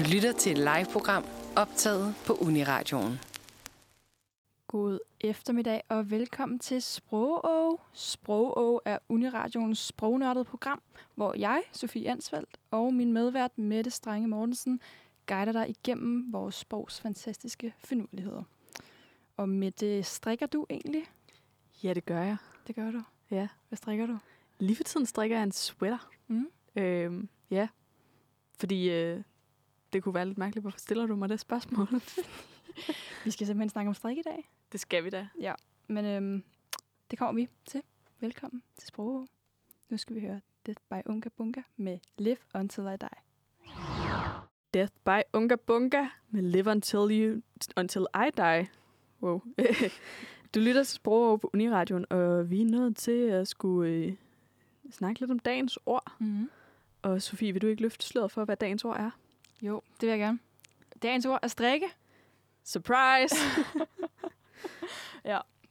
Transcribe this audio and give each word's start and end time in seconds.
Du 0.00 0.04
lytter 0.12 0.32
til 0.32 0.52
et 0.52 0.58
live-program 0.58 1.24
optaget 1.56 2.14
på 2.26 2.32
Uniradioen. 2.32 3.18
God 4.66 4.98
eftermiddag 5.20 5.82
og 5.88 6.10
velkommen 6.10 6.58
til 6.58 6.82
Sprogå. 6.82 7.80
Sprogå 7.92 8.80
er 8.84 8.98
Uniradioens 9.08 9.78
sprognørdede 9.78 10.44
program, 10.44 10.82
hvor 11.14 11.34
jeg, 11.38 11.62
Sofie 11.72 12.10
Ansfeldt, 12.10 12.56
og 12.70 12.94
min 12.94 13.12
medvært 13.12 13.58
Mette 13.58 13.90
Strenge 13.90 14.28
Mortensen 14.28 14.80
guider 15.26 15.52
dig 15.52 15.70
igennem 15.70 16.32
vores 16.32 16.54
sprogs 16.54 17.00
fantastiske 17.00 17.74
finurligheder. 17.78 18.42
Og 19.36 19.48
Mette, 19.48 20.02
strikker 20.02 20.46
du 20.46 20.66
egentlig? 20.70 21.04
Ja, 21.82 21.94
det 21.94 22.04
gør 22.04 22.22
jeg. 22.22 22.36
Det 22.66 22.74
gør 22.74 22.90
du. 22.90 23.02
Ja. 23.30 23.48
Hvad 23.68 23.76
strikker 23.76 24.06
du? 24.06 24.18
Lige 24.58 24.76
for 24.76 24.84
tiden 24.84 25.06
strikker 25.06 25.36
jeg 25.36 25.42
en 25.44 25.52
sweater. 25.52 26.10
Mm. 26.28 26.48
Øhm, 26.76 27.28
ja. 27.50 27.68
Fordi 28.58 28.90
øh, 28.90 29.22
det 29.92 30.02
kunne 30.02 30.14
være 30.14 30.26
lidt 30.26 30.38
mærkeligt. 30.38 30.62
Hvorfor 30.64 30.78
stiller 30.78 31.06
du 31.06 31.16
mig 31.16 31.28
det 31.28 31.40
spørgsmål? 31.40 31.88
Vi 33.24 33.30
skal 33.30 33.46
simpelthen 33.46 33.68
snakke 33.68 33.88
om 33.88 33.94
strik 33.94 34.18
i 34.18 34.22
dag. 34.22 34.50
det 34.72 34.80
skal 34.80 35.04
vi 35.04 35.10
da. 35.10 35.28
Men 35.86 36.04
øhm, 36.04 36.44
det 37.10 37.18
kommer 37.18 37.40
vi 37.40 37.48
til. 37.66 37.82
Velkommen 38.20 38.62
til 38.76 38.88
Sprogå. 38.88 39.26
Nu 39.88 39.96
skal 39.96 40.16
vi 40.16 40.20
høre 40.20 40.40
Death 40.66 40.80
by 40.90 41.10
Unga 41.10 41.28
Bunga 41.36 41.62
med 41.76 41.98
Live 42.18 42.36
Until 42.54 42.82
I 42.84 42.96
Die. 43.00 43.18
Death 44.74 44.92
by 45.04 45.22
Unga 45.32 45.56
Bunga 45.56 46.06
med 46.30 46.42
Live 46.42 46.70
Until, 46.70 46.98
you, 46.98 47.42
until 47.76 48.06
I 48.14 48.30
Die. 48.36 48.68
Wow. 49.22 49.42
du 50.54 50.60
lytter 50.60 50.82
til 50.82 50.94
Sprog 50.94 51.40
på 51.40 51.50
Uniradioen, 51.54 52.06
og 52.10 52.50
vi 52.50 52.60
er 52.60 52.66
nået 52.66 52.96
til 52.96 53.20
at 53.20 53.48
skulle 53.48 53.90
øh, 53.90 54.14
snakke 54.90 55.20
lidt 55.20 55.30
om 55.30 55.38
dagens 55.38 55.78
ord. 55.86 56.12
Mm-hmm. 56.18 56.50
Og 57.02 57.22
Sofie, 57.22 57.52
vil 57.52 57.62
du 57.62 57.66
ikke 57.66 57.82
løfte 57.82 58.06
sløret 58.06 58.30
for, 58.30 58.44
hvad 58.44 58.56
dagens 58.56 58.84
ord 58.84 58.96
er? 58.96 59.10
Jo, 59.62 59.82
det 59.92 60.02
vil 60.02 60.08
jeg 60.08 60.18
gerne. 60.18 60.38
Dagens 61.02 61.26
ord 61.26 61.38
er 61.42 61.48
strikke. 61.48 61.86
Surprise! 62.64 63.34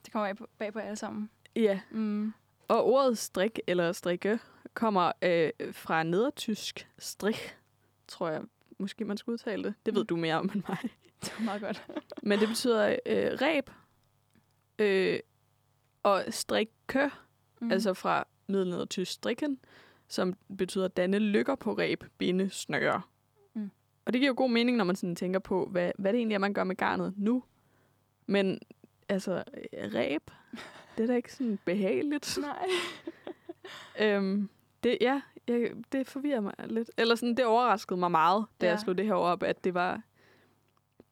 Det 0.06 0.12
kommer 0.14 0.28
bag 0.28 0.38
på, 0.38 0.48
bag 0.58 0.74
på 0.74 0.80
alle 0.80 0.96
sammen. 0.96 1.30
ja, 1.56 1.80
Mm. 1.92 2.34
Og 2.68 2.86
ordet 2.86 3.18
strik 3.18 3.60
eller 3.68 3.92
strikke 3.92 4.40
kommer 4.74 5.12
øh, 5.22 5.50
fra 5.72 6.04
nedertysk 6.04 6.88
strik, 7.00 7.58
tror 8.08 8.30
jeg 8.30 8.42
måske 8.78 9.06
man 9.06 9.18
skal 9.18 9.32
udtale 9.32 9.64
det. 9.64 9.74
Det 9.86 9.96
ved 9.96 10.02
Mm. 10.02 10.08
du 10.08 10.16
mere 10.16 10.36
om 10.36 10.52
end 10.56 10.64
mig. 10.68 10.78
Det 11.24 11.34
var 11.38 11.44
meget 11.46 11.62
godt. 11.62 11.88
Men 12.24 12.40
det 12.40 12.48
betyder 12.48 12.96
øh, 13.06 13.38
ræb 13.42 13.70
øh, 14.80 15.20
og 16.04 16.24
strikke, 16.30 17.12
mm. 17.62 17.72
altså 17.72 17.94
fra 17.94 18.24
middelnedertysk 18.48 19.12
strikken, 19.12 19.60
som 20.08 20.34
betyder 20.58 20.88
danne 20.88 21.20
lykker 21.20 21.56
på 21.56 21.74
ræb, 21.74 22.04
binde, 22.18 22.50
snøre. 22.50 23.02
Og 24.10 24.14
det 24.14 24.20
giver 24.20 24.30
jo 24.30 24.34
god 24.38 24.50
mening, 24.50 24.78
når 24.78 24.84
man 24.84 24.96
sådan 24.96 25.16
tænker 25.16 25.40
på, 25.40 25.66
hvad, 25.66 25.92
hvad 25.98 26.14
det 26.14 26.18
egentlig 26.18 26.36
er, 26.36 26.40
man 26.40 26.54
gør 26.54 26.64
med 26.64 26.76
garnet 26.76 27.14
nu. 27.18 27.44
Men 28.26 28.60
altså, 29.10 29.44
øh, 29.74 29.94
ræb, 29.94 30.32
det 30.98 31.04
er 31.04 31.08
da 31.08 31.16
ikke 31.16 31.34
sådan 31.34 31.60
behageligt. 31.66 32.38
Nej. 32.42 32.68
Øhm, 34.02 34.50
det, 34.84 34.98
ja, 35.02 35.22
jeg, 35.48 35.72
det 35.92 36.08
forvirrer 36.08 36.42
mig 36.42 36.54
lidt. 36.66 36.92
Eller 36.98 37.16
sådan, 37.16 37.36
det 37.36 37.46
overraskede 37.46 38.00
mig 38.00 38.12
meget, 38.12 38.46
da 38.62 38.66
ja. 38.66 38.72
Jeg 38.72 38.80
slog 38.80 38.98
det 38.98 39.06
her 39.06 39.14
op, 39.14 39.44
at 39.44 39.64
det 39.64 39.74
var 39.74 40.02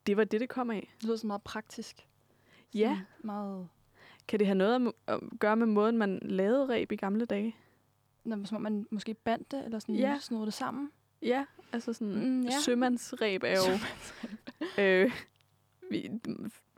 det, 0.08 0.18
var 0.18 0.24
det, 0.24 0.42
det 0.42 0.50
kom 0.50 0.70
af. 0.70 0.94
Det 0.98 1.04
lyder 1.04 1.18
så 1.18 1.28
meget 1.28 1.42
praktisk. 1.42 2.08
Ja. 2.74 2.90
Sådan 2.90 3.06
Meget... 3.24 3.68
Kan 4.28 4.40
det 4.40 4.48
have 4.48 4.58
noget 4.58 4.94
at, 5.08 5.20
gøre 5.40 5.56
med 5.56 5.68
måden, 5.68 5.98
man 5.98 6.20
lavede 6.22 6.70
ræb 6.70 6.92
i 6.92 6.96
gamle 6.96 7.26
dage? 7.26 7.56
Nå, 8.24 8.46
som 8.46 8.56
om 8.56 8.62
man 8.62 8.88
måske 8.92 9.14
bandt 9.14 9.52
det, 9.52 9.66
eller 9.66 9.80
sådan 9.80 9.96
ja. 9.96 10.18
snurrede 10.20 10.46
det 10.46 10.54
sammen. 10.54 10.92
Ja, 11.28 11.46
altså 11.74 11.94
sådan, 11.94 12.16
Mm, 12.30 12.42
ja. 12.42 12.60
sømandsræb 12.60 13.44
er 13.44 13.52
jo 13.52 13.80
øh, 14.84 15.12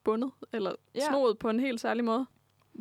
bundet, 0.03 0.31
eller 0.53 0.75
Ja. 0.95 1.07
snoet 1.09 1.37
på 1.39 1.49
en 1.49 1.59
helt 1.59 1.79
særlig 1.81 2.03
måde. 2.03 2.25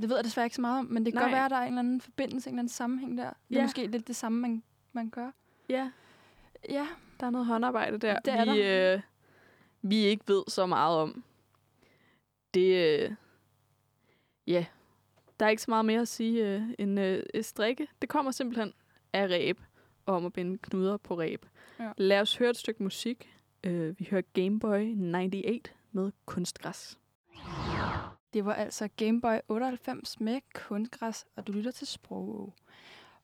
Det 0.01 0.09
ved 0.09 0.17
jeg 0.17 0.25
desværre 0.25 0.47
ikke 0.47 0.57
så 0.57 0.61
meget 0.61 0.79
om, 0.79 0.85
men 0.87 1.05
det 1.05 1.13
kan 1.13 1.19
Nej. 1.21 1.25
godt 1.25 1.33
være, 1.33 1.45
at 1.45 1.51
der 1.51 1.57
er 1.57 1.63
en 1.63 1.69
eller 1.69 1.79
anden 1.79 2.01
forbindelse, 2.01 2.49
en 2.51 2.55
eller 2.55 2.61
anden 2.61 2.69
sammenhæng 2.73 3.19
der. 3.19 3.25
Det 3.49 3.55
er 3.57 3.61
Ja. 3.61 3.63
måske 3.63 3.87
lidt 3.87 4.09
det 4.09 4.17
samme, 4.17 4.41
man, 4.41 4.63
man 4.93 5.11
gør. 5.11 5.31
Ja, 5.69 5.91
Ja, 6.69 6.87
der 7.21 7.27
er 7.27 7.31
noget 7.31 7.47
håndarbejde 7.47 7.99
der, 7.99 8.19
Det 8.21 8.35
er 8.35 8.53
vi, 8.55 8.63
Øh, 8.63 9.01
vi 9.83 9.97
ikke 9.97 10.25
ved 10.27 10.43
så 10.49 10.67
meget 10.67 10.99
om. 10.99 11.25
Det, 12.55 13.01
øh, 13.03 13.11
ja, 14.47 14.67
der 15.41 15.47
er 15.47 15.51
ikke 15.51 15.63
så 15.63 15.71
meget 15.71 15.85
mere 15.85 16.01
at 16.01 16.09
sige 16.09 16.47
øh, 16.55 16.63
end 16.79 17.01
øh, 17.01 17.23
strikke. 17.43 17.89
Det 18.03 18.09
kommer 18.09 18.31
simpelthen 18.33 18.73
af 19.13 19.27
ræb, 19.27 19.61
og 20.07 20.15
om 20.17 20.27
at 20.27 20.33
binde 20.33 20.59
knuder 20.59 20.97
på 20.97 21.19
ræb. 21.19 21.47
Ja. 21.79 21.93
Lad 21.97 22.21
os 22.21 22.37
høre 22.37 22.51
et 22.51 22.57
stykke 22.57 22.83
musik. 22.83 23.35
Øh, 23.65 23.99
vi 23.99 24.09
hører 24.11 24.23
Gameboy 24.33 24.95
98 25.15 25.75
med 25.93 26.13
kunstgræs. 26.27 26.99
det 28.35 28.45
var 28.45 28.55
altså 28.55 28.89
Game 28.97 29.21
Boy 29.21 29.37
98 29.49 30.21
med 30.21 30.41
kunstgræs, 30.55 31.27
og 31.37 31.47
du 31.47 31.53
lytter 31.53 31.71
til 31.71 31.87
Sprog. 31.87 32.55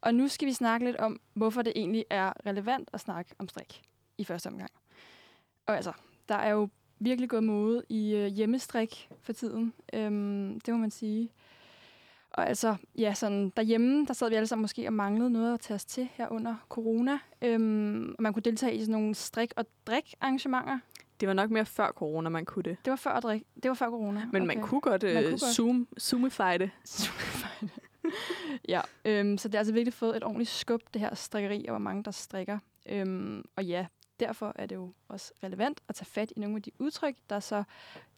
Og 0.01 0.15
nu 0.15 0.29
skal 0.29 0.49
vi 0.49 0.53
snakke 0.53 0.87
lidt 0.87 0.97
om, 0.97 1.21
hvorfor 1.35 1.63
det 1.63 1.73
egentlig 1.77 2.05
er 2.11 2.33
relevant 2.47 2.91
at 2.93 3.01
snakke 3.01 3.35
om 3.39 3.49
strik 3.49 3.83
i 4.19 4.25
første 4.25 4.47
omgang. 4.47 4.71
Og 5.67 5.77
altså, 5.77 5.93
der 6.29 6.35
er 6.35 6.51
jo 6.51 6.69
virkelig 6.99 7.31
gået 7.31 7.45
mode 7.45 7.83
i 7.89 8.15
øh, 8.15 8.27
hjemmestrik 8.27 9.09
for 9.21 9.33
tiden. 9.33 9.75
Øhm, 9.93 10.61
det 10.61 10.75
må 10.75 10.81
man 10.81 10.91
sige. 10.91 11.31
Og 12.35 12.49
altså, 12.49 12.77
ja, 12.99 13.15
sådan 13.15 13.53
derhjemme, 13.57 14.07
der 14.07 14.13
sad 14.13 14.29
vi 14.29 14.35
alle 14.35 14.47
sammen 14.47 14.63
måske 14.63 14.87
og 14.87 14.93
manglede 14.93 15.31
noget 15.31 15.55
at 15.55 15.61
tage 15.61 15.75
os 15.75 15.85
til 15.85 16.09
her 16.15 16.29
under 16.33 16.55
corona. 16.69 17.19
Øhm, 17.43 18.15
og 18.19 18.23
man 18.23 18.33
kunne 18.33 18.43
deltage 18.43 18.75
i 18.75 18.81
sådan 18.81 18.93
nogle 18.93 19.15
strik- 19.15 19.53
og 19.57 19.67
drik-arrangementer. 19.87 20.79
Det 21.21 21.29
var 21.29 21.35
nok 21.35 21.51
mere 21.51 21.65
før 21.65 21.93
corona, 21.93 22.29
man 22.29 22.45
kunne 22.45 22.63
det. 22.63 22.77
Det 22.85 22.91
var 22.91 22.97
før, 22.97 23.21
drik. 23.21 23.43
det 23.63 23.69
var 23.69 23.75
før 23.75 23.91
corona. 23.91 24.29
Men 24.33 24.43
okay. 24.43 24.57
man 24.57 24.67
kunne 24.67 24.81
godt, 24.81 25.05
øh, 25.05 25.15
Man 25.15 25.23
kunne 25.23 25.31
godt. 25.31 25.55
Zoom, 25.55 25.89
zoomify 26.01 26.59
det. 26.59 26.71
ja, 28.69 28.81
øhm, 29.05 29.39
så 29.39 29.49
det 29.49 29.55
har 29.55 29.59
altså 29.59 29.73
virkelig 29.73 29.95
fået 29.95 30.17
et 30.17 30.25
ordentligt 30.25 30.51
skub, 30.51 30.81
det 30.95 31.01
her 31.01 31.15
strikkeri, 31.15 31.65
og 31.69 31.73
hvor 31.73 31.79
mange 31.79 32.05
der 32.05 32.11
strikker. 32.11 32.59
Øhm, 32.89 33.45
og 33.57 33.65
ja, 33.65 33.87
derfor 34.21 34.53
er 34.57 34.67
det 34.67 34.75
jo 34.77 34.93
også 35.09 35.33
relevant 35.43 35.81
at 35.89 35.95
tage 35.95 36.07
fat 36.07 36.33
i 36.37 36.41
nogle 36.41 36.57
af 36.57 36.63
de 36.63 36.71
udtryk, 36.79 37.15
der 37.31 37.41
så 37.41 37.65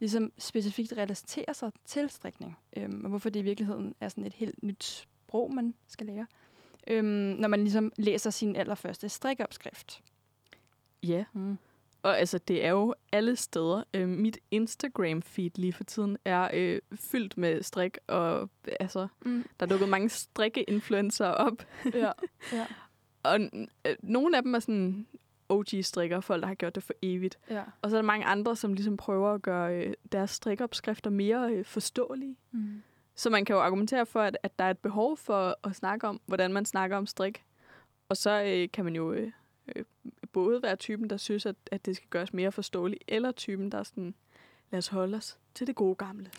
ligesom 0.00 0.32
specifikt 0.38 0.92
relaterer 0.96 1.52
sig 1.52 1.72
til 1.84 2.10
strikning. 2.10 2.58
Øhm, 2.76 3.00
og 3.04 3.08
hvorfor 3.08 3.30
det 3.30 3.40
i 3.40 3.42
virkeligheden 3.42 3.94
er 4.00 4.08
sådan 4.08 4.26
et 4.26 4.34
helt 4.34 4.62
nyt 4.62 4.84
sprog, 4.84 5.54
man 5.54 5.74
skal 5.88 6.06
lære. 6.06 6.26
Øhm, 6.86 7.06
når 7.38 7.48
man 7.48 7.60
ligesom 7.60 7.92
læser 7.96 8.30
sin 8.30 8.56
allerførste 8.56 9.08
strikopskrift. 9.08 10.02
Ja. 11.02 11.24
Mm. 11.32 11.58
Og 12.02 12.18
altså, 12.18 12.38
det 12.38 12.64
er 12.64 12.70
jo 12.70 12.94
alle 13.12 13.36
steder. 13.36 13.82
Øh, 13.94 14.08
mit 14.08 14.38
Instagram-feed 14.54 15.50
lige 15.54 15.72
for 15.72 15.84
tiden 15.84 16.18
er 16.24 16.50
øh, 16.54 16.80
fyldt 16.94 17.38
med 17.38 17.62
strik, 17.62 17.98
og 18.06 18.50
altså, 18.80 19.08
Mm. 19.24 19.44
der 19.60 19.66
er 19.66 19.70
dukket 19.70 19.88
mange 19.88 20.08
strikke-influencer 20.08 21.26
op. 21.26 21.66
Ja, 21.94 22.12
ja, 22.52 22.66
Og 23.22 23.40
øh, 23.86 23.96
nogle 24.02 24.36
af 24.36 24.42
dem 24.42 24.54
er 24.54 24.58
sådan 24.58 25.06
OG-strikker, 25.48 26.20
folk, 26.20 26.40
der 26.40 26.46
har 26.46 26.54
gjort 26.54 26.74
det 26.74 26.82
for 26.82 26.94
evigt. 27.02 27.38
ja. 27.50 27.62
Og 27.82 27.90
så 27.90 27.96
er 27.96 28.00
der 28.00 28.06
mange 28.06 28.26
andre, 28.26 28.56
som 28.56 28.74
ligesom 28.74 28.96
prøver 28.96 29.34
at 29.34 29.42
gøre 29.42 29.74
øh, 29.76 29.94
deres 30.12 30.30
strikopskrifter 30.30 31.10
mere 31.10 31.52
øh, 31.52 31.64
forståelige. 31.64 32.36
Mm. 32.52 32.82
Så 33.14 33.30
man 33.30 33.44
kan 33.44 33.54
jo 33.54 33.60
argumentere 33.62 34.06
for, 34.06 34.20
at, 34.20 34.38
at 34.42 34.58
der 34.58 34.64
er 34.64 34.70
et 34.70 34.78
behov 34.78 35.16
for 35.16 35.58
at 35.64 35.76
snakke 35.76 36.08
om, 36.08 36.20
hvordan 36.26 36.52
man 36.52 36.64
snakker 36.64 36.96
om 36.96 37.06
strik. 37.06 37.44
Og 38.08 38.16
så 38.16 38.42
øh, 38.42 38.68
kan 38.72 38.84
man 38.84 38.96
jo 38.96 39.12
øh, 39.12 39.32
øh, 39.76 39.84
både 40.32 40.62
være 40.62 40.76
typen, 40.76 41.10
der 41.10 41.16
synes, 41.16 41.46
at, 41.46 41.56
at 41.70 41.86
det 41.86 41.96
skal 41.96 42.08
gøres 42.10 42.32
mere 42.32 42.52
forståeligt, 42.52 43.04
eller 43.08 43.32
typen, 43.32 43.72
der 43.72 43.78
er 43.78 43.82
sådan, 43.82 44.14
lad 44.70 44.78
os 44.78 44.88
holde 44.88 45.16
os 45.16 45.38
til 45.54 45.66
det 45.66 45.74
gode 45.74 45.94
gamle. 45.94 46.30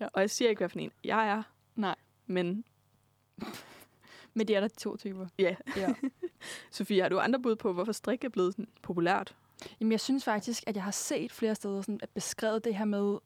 Ja. 0.00 0.08
Og 0.12 0.20
jeg 0.20 0.30
siger 0.30 0.48
ikke, 0.48 0.60
hvad 0.60 0.68
for 0.68 0.78
en 0.78 0.92
jeg 1.04 1.28
er. 1.28 1.42
Nej. 1.76 1.94
Men 2.26 2.64
Men 4.34 4.48
det 4.48 4.56
er 4.56 4.60
der 4.60 4.68
to 4.68 4.96
typer. 4.96 5.26
ja, 5.38 5.56
Ja. 5.76 5.94
Sofie, 6.70 7.02
har 7.02 7.08
du 7.08 7.18
andre 7.18 7.40
bud 7.40 7.56
på, 7.56 7.72
hvorfor 7.72 7.92
strik 7.92 8.24
er 8.24 8.28
blevet 8.28 8.52
sådan 8.52 8.68
populært? 8.82 9.36
Jamen, 9.80 9.92
jeg 9.92 10.00
synes 10.00 10.24
faktisk, 10.24 10.64
at 10.66 10.76
jeg 10.76 10.84
har 10.84 10.90
set 10.90 11.32
flere 11.32 11.54
steder 11.54 11.82
sådan, 11.82 12.00
at 12.02 12.10
beskrevet 12.10 12.64
det 12.64 12.74
her 12.74 12.84
med, 12.84 13.18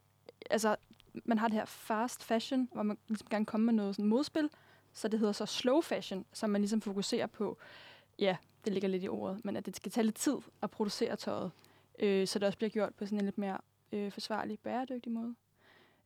altså, 0.50 0.76
man 1.24 1.38
har 1.38 1.48
det 1.48 1.54
her 1.54 1.64
fast 1.64 2.24
fashion, 2.24 2.68
hvor 2.72 2.82
man 2.82 2.98
ligesom 3.08 3.28
gerne 3.30 3.46
kommer 3.46 3.64
med 3.64 3.74
noget 3.74 3.96
sådan 3.96 4.08
modspil, 4.08 4.50
så 4.92 5.08
det 5.08 5.18
hedder 5.18 5.32
så 5.32 5.46
slow 5.46 5.80
fashion, 5.80 6.24
som 6.32 6.50
man 6.50 6.60
ligesom 6.60 6.80
fokuserer 6.80 7.26
på, 7.26 7.58
ja, 8.18 8.36
det 8.64 8.72
ligger 8.72 8.88
lidt 8.88 9.04
i 9.04 9.08
ordet, 9.08 9.44
men 9.44 9.56
at 9.56 9.66
det 9.66 9.76
skal 9.76 9.92
tage 9.92 10.04
lidt 10.04 10.16
tid 10.16 10.36
at 10.62 10.70
producere 10.70 11.16
tøjet, 11.16 11.50
øh, 11.98 12.26
så 12.26 12.38
det 12.38 12.46
også 12.46 12.58
bliver 12.58 12.70
gjort 12.70 12.94
på 12.94 13.06
sådan 13.06 13.18
en 13.18 13.24
lidt 13.24 13.38
mere 13.38 13.58
øh, 13.92 14.12
forsvarlig, 14.12 14.58
bæredygtig 14.58 15.12
måde. 15.12 15.34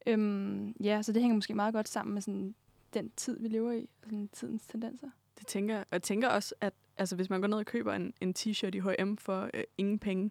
Øhm, 0.06 0.76
ja, 0.80 1.02
så 1.02 1.12
det 1.12 1.22
hænger 1.22 1.34
måske 1.34 1.54
meget 1.54 1.74
godt 1.74 1.88
sammen 1.88 2.14
med 2.14 2.22
sådan 2.22 2.54
den 2.96 3.10
tid, 3.16 3.40
vi 3.40 3.48
lever 3.48 3.72
i, 3.72 3.88
og 4.02 4.04
sådan 4.04 4.28
tidens 4.28 4.66
tendenser. 4.66 5.10
Det 5.38 5.46
tænker 5.46 5.74
jeg. 5.74 5.80
Og 5.80 5.92
jeg 5.92 6.02
tænker 6.02 6.28
også, 6.28 6.54
at 6.60 6.74
altså, 6.96 7.16
hvis 7.16 7.30
man 7.30 7.40
går 7.40 7.48
ned 7.48 7.58
og 7.58 7.66
køber 7.66 7.92
en, 7.92 8.14
en 8.20 8.34
t-shirt 8.38 8.74
i 8.74 8.80
H&M 8.80 9.16
for 9.16 9.50
øh, 9.54 9.64
ingen 9.78 9.98
penge, 9.98 10.30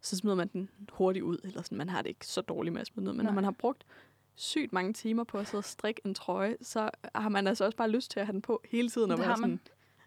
så 0.00 0.16
smider 0.16 0.36
man 0.36 0.48
den 0.48 0.70
hurtigt 0.92 1.22
ud. 1.22 1.38
Eller 1.44 1.62
sådan, 1.62 1.78
man 1.78 1.88
har 1.88 2.02
det 2.02 2.08
ikke 2.08 2.26
så 2.26 2.40
dårligt 2.40 2.72
med 2.72 2.80
at 2.80 2.86
smide 2.86 3.10
ud. 3.10 3.14
Men 3.14 3.24
Nej. 3.24 3.30
når 3.30 3.34
man 3.34 3.44
har 3.44 3.50
brugt 3.58 3.86
sygt 4.34 4.72
mange 4.72 4.92
timer 4.92 5.24
på 5.24 5.38
at 5.38 5.46
sidde 5.46 5.60
og 5.60 5.64
strikke 5.64 6.00
en 6.04 6.14
trøje, 6.14 6.56
så 6.60 6.90
har 7.14 7.28
man 7.28 7.46
altså 7.46 7.64
også 7.64 7.76
bare 7.76 7.90
lyst 7.90 8.10
til 8.10 8.20
at 8.20 8.26
have 8.26 8.32
den 8.32 8.42
på 8.42 8.62
hele 8.70 8.90
tiden. 8.90 9.10
Og 9.10 9.18
være 9.18 9.28
man. 9.28 9.36
sådan, 9.36 9.60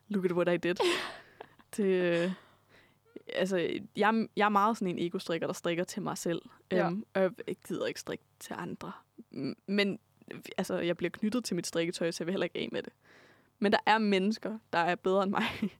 look 0.07 0.25
at 0.25 0.31
what 0.31 0.53
I 0.53 0.57
did. 0.57 0.75
det, 1.77 1.85
øh, 1.85 2.31
altså, 3.33 3.57
jeg, 3.95 4.27
jeg 4.35 4.45
er 4.45 4.49
meget 4.49 4.77
sådan 4.77 4.97
en 4.97 5.05
ego-strikker, 5.07 5.47
der 5.47 5.53
strikker 5.53 5.83
til 5.83 6.01
mig 6.01 6.17
selv. 6.17 6.41
Ja. 6.71 6.87
Øhm, 6.87 7.05
og 7.13 7.21
jeg 7.21 7.55
gider 7.67 7.85
ikke 7.85 7.99
strikke 7.99 8.23
til 8.39 8.55
andre. 8.57 8.91
Men 9.67 9.99
altså, 10.57 10.79
jeg 10.79 10.97
bliver 10.97 11.09
knyttet 11.09 11.43
til 11.45 11.55
mit 11.55 11.67
strikketøj, 11.67 12.11
så 12.11 12.23
jeg 12.23 12.25
vil 12.27 12.33
heller 12.33 12.45
ikke 12.45 12.59
af 12.59 12.69
med 12.71 12.83
det. 12.83 12.93
Men 13.59 13.71
der 13.71 13.77
er 13.85 13.97
mennesker, 13.97 14.59
der 14.73 14.79
er 14.79 14.95
bedre 14.95 15.23
end 15.23 15.31
mig, 15.31 15.43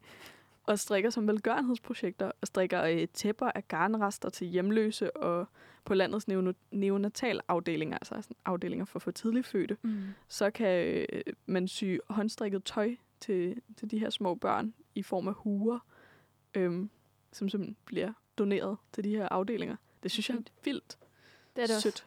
og 0.67 0.79
strikker 0.79 1.09
som 1.09 1.27
velgørenhedsprojekter, 1.27 2.31
og 2.41 2.47
strikker 2.47 2.83
øh, 2.83 3.07
tæpper 3.13 3.51
af 3.55 3.67
garnrester 3.67 4.29
til 4.29 4.47
hjemløse, 4.47 5.17
og 5.17 5.47
på 5.85 5.94
landets 5.94 6.27
neonatalafdelinger, 6.71 7.97
altså 7.97 8.15
sådan 8.21 8.38
afdelinger 8.45 8.85
for 8.85 8.99
for 8.99 9.11
tidligt 9.11 9.45
fødte, 9.45 9.77
Mm. 9.81 10.01
så 10.27 10.51
kan 10.51 11.05
øh, 11.09 11.21
man 11.45 11.67
sy 11.67 11.83
håndstrikket 12.09 12.63
tøj 12.63 12.95
til, 13.19 13.61
til 13.77 13.91
de 13.91 13.99
her 13.99 14.09
små 14.09 14.35
børn 14.35 14.73
i 14.95 15.03
form 15.03 15.27
af 15.27 15.33
huer, 15.33 15.79
øhm, 16.55 16.89
som 17.31 17.49
simpelthen 17.49 17.77
bliver 17.85 18.13
doneret 18.38 18.77
til 18.94 19.03
de 19.03 19.09
her 19.09 19.27
afdelinger. 19.29 19.75
Det 20.03 20.11
synes 20.11 20.29
jeg 20.29 20.38
er 20.38 20.41
vildt 20.63 20.97
Det 21.55 21.61
er 21.61 21.67
det 21.67 21.75
også. 21.75 22.03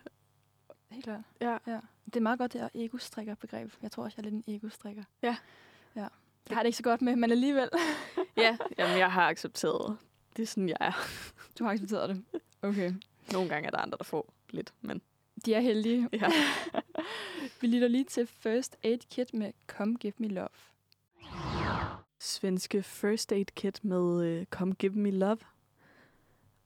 Helt 0.90 1.04
klart. 1.04 1.20
Ja. 1.40 1.58
ja. 1.66 1.80
Det 2.04 2.16
er 2.16 2.20
meget 2.20 2.38
godt, 2.38 2.52
det 2.52 2.60
her 2.60 2.68
ego-strikker-begreb. 2.74 3.72
Jeg 3.82 3.90
tror 3.92 4.04
også, 4.04 4.14
jeg 4.18 4.26
er 4.26 4.30
lidt 4.30 4.46
en 4.48 4.54
ego-strikker. 4.54 5.02
Ja. 5.22 5.36
Ja. 5.96 6.06
Det 6.48 6.54
har 6.54 6.62
det 6.62 6.66
ikke 6.66 6.76
så 6.76 6.82
godt 6.82 7.02
med, 7.02 7.16
men 7.16 7.30
alligevel. 7.30 7.68
ja, 8.36 8.56
jamen, 8.78 8.98
jeg 8.98 9.12
har 9.12 9.28
accepteret. 9.28 9.96
Det 10.36 10.42
er 10.42 10.46
sådan, 10.46 10.68
jeg 10.68 10.76
er. 10.80 10.92
Du 11.58 11.64
har 11.64 11.70
accepteret 11.70 12.08
det. 12.08 12.24
Okay. 12.62 12.92
Nogle 13.32 13.48
gange 13.48 13.66
er 13.66 13.70
der 13.70 13.78
andre, 13.78 13.98
der 13.98 14.04
får 14.04 14.32
lidt, 14.50 14.74
men 14.80 15.00
De 15.46 15.54
er 15.54 15.60
heldige. 15.60 16.08
ja. 16.12 16.28
Vi 17.60 17.66
lytter 17.66 17.88
lige 17.88 18.04
til 18.04 18.26
First 18.26 18.76
Aid 18.84 18.98
Kit 19.10 19.34
med 19.34 19.52
Come 19.66 19.96
Give 19.96 20.12
Me 20.16 20.28
Love. 20.28 20.48
Svenske 22.18 22.82
First 22.82 23.32
Aid 23.32 23.44
Kit 23.54 23.84
med 23.84 24.24
øh, 24.24 24.46
Come 24.46 24.74
Give 24.74 24.92
Me 24.92 25.10
Love. 25.10 25.38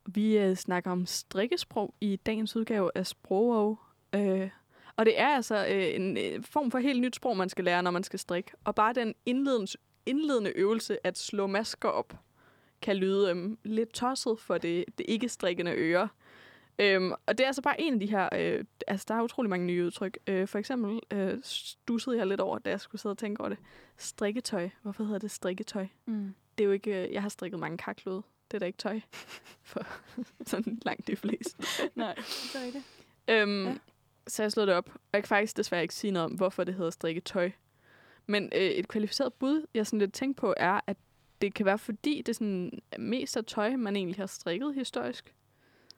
Vi 0.07 0.39
øh, 0.39 0.57
snakker 0.57 0.91
om 0.91 1.07
strikkesprog 1.07 1.95
i 2.01 2.17
dagens 2.17 2.57
udgave 2.57 2.91
af 2.95 3.07
Sprogog. 3.07 3.79
Øh, 4.15 4.51
og 4.97 5.07
det 5.07 5.21
er 5.21 5.29
altså 5.29 5.67
øh, 5.67 5.95
en 5.95 6.17
øh, 6.17 6.43
form 6.43 6.71
for 6.71 6.79
helt 6.79 7.01
nyt 7.01 7.17
sprog, 7.17 7.37
man 7.37 7.49
skal 7.49 7.65
lære, 7.65 7.83
når 7.83 7.91
man 7.91 8.05
skal 8.05 8.19
strikke. 8.19 8.51
Og 8.65 8.75
bare 8.75 8.93
den 8.93 9.15
indledende, 9.27 9.73
indledende 10.07 10.53
øvelse 10.57 11.07
at 11.07 11.19
slå 11.19 11.47
masker 11.47 11.89
op, 11.89 12.17
kan 12.83 12.97
lyde 12.97 13.31
øhm, 13.31 13.59
lidt 13.65 13.93
tosset 13.93 14.41
for 14.41 14.59
det, 14.59 14.85
det 14.99 15.07
ikke-strikkende 15.09 15.73
øre. 15.73 16.09
Øhm, 16.79 17.13
og 17.27 17.39
det 17.39 17.41
er 17.41 17.47
altså 17.47 17.63
bare 17.63 17.81
en 17.81 17.95
af 17.95 18.01
de 18.01 18.07
her, 18.07 18.29
øh, 18.33 18.65
altså 18.87 19.05
der 19.09 19.15
er 19.15 19.23
utrolig 19.23 19.51
mange 19.51 19.67
nye 19.67 19.85
udtryk. 19.85 20.19
Øh, 20.27 20.49
for 20.49 20.59
eksempel 20.59 21.01
øh, 21.11 21.39
stussede 21.43 22.17
jeg 22.17 22.27
lidt 22.27 22.41
over, 22.41 22.59
da 22.59 22.71
jeg 22.71 22.81
skulle 22.81 23.01
sidde 23.01 23.13
og 23.13 23.19
tænke 23.19 23.41
over 23.41 23.49
det. 23.49 23.59
Strikketøj. 23.97 24.69
Hvorfor 24.83 25.05
hedder 25.05 25.19
det 25.19 25.31
strikketøj? 25.31 25.87
Mm. 26.07 26.35
Det 26.59 26.65
er 26.65 26.67
jo 26.67 26.73
ikke, 26.73 27.07
øh, 27.07 27.13
jeg 27.13 27.23
har 27.23 27.29
strikket 27.29 27.61
mange 27.61 27.79
kaklude. 27.79 28.23
Det 28.51 28.55
er 28.55 28.59
da 28.59 28.67
ikke 28.67 28.79
tøj. 28.79 29.01
For 29.63 29.87
sådan 30.47 30.79
langt 30.83 31.07
de 31.07 31.17
fleste. 31.17 31.57
Nej, 31.95 32.15
det 32.15 32.55
er 32.61 32.65
rigtigt. 32.65 32.85
Øhm, 33.29 33.65
Ja. 33.67 33.75
Så 34.27 34.43
jeg 34.43 34.53
slået 34.53 34.69
det 34.69 34.77
op. 34.77 34.89
Og 34.95 35.01
jeg 35.13 35.23
kan 35.23 35.29
faktisk 35.29 35.57
desværre 35.57 35.83
ikke 35.83 35.95
sige 35.95 36.11
noget 36.11 36.25
om, 36.25 36.33
hvorfor 36.33 36.65
det 36.65 36.75
hedder 36.75 36.91
strikketøj. 36.91 37.51
Men 38.27 38.45
øh, 38.55 38.61
et 38.61 38.89
kvalificeret 38.89 39.35
bud, 39.35 39.67
jeg 39.75 39.87
sådan 39.87 39.99
lidt 39.99 40.13
tænkt 40.13 40.37
på, 40.37 40.55
er, 40.57 40.81
at 40.87 40.97
det 41.41 41.55
kan 41.55 41.67
være 41.67 41.79
fordi, 41.79 42.19
det 42.19 42.29
er 42.29 42.35
sådan 42.35 42.83
mest 42.99 43.37
af 43.37 43.45
tøj, 43.45 43.77
man 43.77 43.97
egentlig 43.97 44.17
har 44.17 44.27
strikket 44.27 44.75
historisk. 44.75 45.35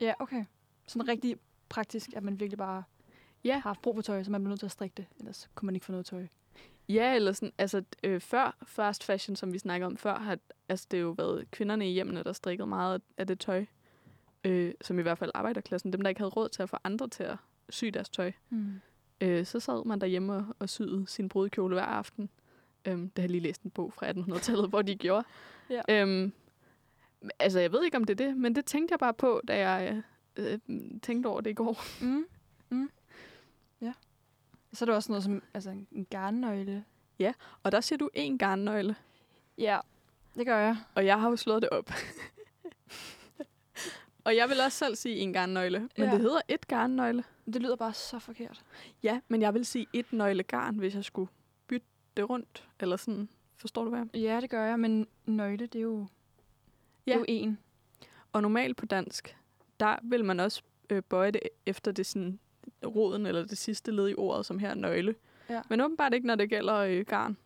Ja, 0.00 0.12
okay. 0.19 0.44
Sådan 0.87 1.08
rigtig 1.08 1.37
praktisk, 1.69 2.11
at 2.17 2.23
man 2.23 2.40
virkelig 2.40 2.58
bare 2.58 2.82
Ja. 3.44 3.52
har 3.52 3.61
haft 3.61 3.82
brug 3.82 3.94
for 3.94 4.02
tøj, 4.02 4.23
så 4.23 4.31
man 4.31 4.40
bliver 4.40 4.49
nødt 4.49 4.61
til 4.61 4.67
at 4.67 4.73
strikke 4.73 4.94
det. 4.96 5.06
Ellers 5.19 5.50
kunne 5.55 5.67
man 5.67 5.75
ikke 5.75 5.87
få 5.87 5.93
noget 5.93 6.06
tøj. 6.06 6.26
Ja, 6.88 7.14
eller 7.14 7.32
sådan, 7.32 7.52
altså 7.58 7.82
øh, 8.02 8.20
før 8.20 8.56
fast 8.67 9.05
fashion, 9.05 9.37
som 9.37 9.52
vi 9.52 9.58
snakkede 9.58 9.87
om 9.87 9.96
før, 9.96 10.19
har 10.19 10.38
altså, 10.69 10.87
det 10.90 11.00
jo 11.00 11.11
været 11.11 11.50
kvinderne 11.50 11.90
i 11.90 11.93
hjemmene, 11.93 12.23
der 12.23 12.32
strikkede 12.32 12.67
meget 12.67 13.02
af 13.19 13.26
det 13.26 13.40
tøj. 13.40 13.64
Øh, 14.44 14.75
som 14.81 14.99
i 14.99 15.02
hvert 15.02 15.19
fald 15.19 15.31
arbejderklassen, 15.34 15.93
dem 15.93 16.00
der 16.00 16.08
ikke 16.08 16.20
havde 16.20 16.31
råd 16.31 16.49
til 16.49 16.62
at 16.62 16.70
få 16.70 16.76
andre 16.84 17.08
til 17.08 17.23
at 17.23 17.37
sy 17.70 17.84
deres 17.84 18.08
tøj. 18.08 18.32
Mm. 18.50 18.80
Øh, 19.20 19.46
så 19.46 19.60
sad 19.60 19.84
man 19.84 20.00
derhjemme 20.00 20.32
og, 20.34 20.46
og 20.58 20.68
syede 20.68 21.04
sin 21.08 21.28
brudekjole 21.28 21.74
hver 21.74 21.84
aften. 21.84 22.30
Øhm, 22.84 23.00
det 23.10 23.18
har 23.18 23.22
jeg 23.22 23.30
lige 23.30 23.40
læst 23.40 23.62
en 23.62 23.70
bog 23.70 23.92
fra 23.92 24.10
1800-tallet, 24.10 24.68
hvor 24.68 24.82
de 24.82 24.96
gjorde. 24.96 25.24
Ja. 25.70 26.02
Øhm, 26.02 26.32
altså, 27.38 27.60
jeg 27.60 27.72
ved 27.72 27.84
ikke, 27.84 27.96
om 27.96 28.04
det 28.04 28.20
er 28.20 28.26
det, 28.26 28.36
men 28.36 28.54
det 28.54 28.64
tænkte 28.64 28.92
jeg 28.92 28.98
bare 28.98 29.14
på, 29.14 29.40
da 29.48 29.68
jeg 29.68 30.02
øh, 30.36 30.52
øh, 30.52 30.58
tænkte 31.02 31.26
over 31.26 31.40
det 31.40 31.50
i 31.50 31.54
går. 31.54 31.82
Mm. 32.00 32.26
Mm. 32.70 32.90
Ja. 33.80 33.92
Så 34.72 34.84
er 34.84 34.86
der 34.86 34.94
også 34.94 35.12
noget 35.12 35.24
som 35.24 35.42
altså 35.54 35.70
en 35.70 36.06
garnnøgle. 36.10 36.84
Og 37.62 37.72
der 37.72 37.80
siger 37.80 37.96
du 37.98 38.10
en 38.14 38.38
garnnøgle, 38.38 38.96
Ja, 39.58 39.78
det 40.34 40.46
gør 40.46 40.58
jeg. 40.58 40.76
og 40.94 41.06
jeg 41.06 41.20
har 41.20 41.30
jo 41.30 41.36
slået 41.36 41.62
det 41.62 41.70
op. 41.70 41.90
og 44.26 44.37
jeg 44.37 44.49
vil 44.49 44.61
også 44.61 44.78
selv 44.78 44.96
sige 44.96 45.17
en 45.17 45.32
garnnøgle, 45.32 45.78
men 45.81 45.88
Ja. 45.99 46.11
det 46.12 46.20
hedder 46.20 46.40
et 46.49 46.69
garnnøgle. 46.69 47.25
Det 47.46 47.62
lyder 47.62 47.76
bare 47.76 47.93
så 47.93 48.19
forkert. 48.19 48.64
Ja, 49.02 49.20
men 49.28 49.43
jeg 49.43 49.55
vil 49.55 49.67
sige 49.67 49.87
et 49.93 50.12
nøgle 50.12 50.43
garn, 50.43 50.76
hvis 50.78 50.94
jeg 50.94 51.05
skulle 51.05 51.31
bytte 51.67 51.87
det 52.17 52.31
rundt, 52.31 52.69
eller 52.81 52.96
sådan. 52.96 53.28
Forstår 53.56 53.84
du, 53.84 53.90
hvad 53.90 53.99
jeg 54.14 54.20
Ja, 54.23 54.40
det 54.40 54.50
gør 54.50 54.64
jeg, 54.64 54.81
men 54.81 55.06
nøgle, 55.26 55.67
det 55.67 55.78
er 55.78 55.82
jo, 55.82 55.99
det 56.00 56.06
er 57.06 57.14
Ja. 57.14 57.17
jo 57.19 57.25
en. 57.28 57.58
Og 58.32 58.43
normalt 58.43 58.76
på 58.76 58.87
dansk, 58.87 59.37
der 59.81 59.96
vil 60.02 60.25
man 60.25 60.40
også 60.40 60.62
øh, 60.90 61.02
bøje 61.02 61.31
det 61.31 61.40
efter 61.67 61.93
det 61.93 62.06
sådan 62.06 62.38
roden 62.87 63.26
eller 63.26 63.44
det 63.46 63.58
sidste 63.58 63.90
led 63.93 64.08
i 64.08 64.14
ordet, 64.14 64.46
som 64.46 64.58
her 64.58 64.70
er 64.70 64.75
nøgle. 64.75 65.14
Ja. 65.50 65.62
Men 65.69 65.81
åbenbart 65.81 66.14
ikke, 66.14 66.26
når 66.26 66.34
det 66.34 66.49
gælder 66.50 66.76
øh, 66.76 67.00
garn. 67.06 67.37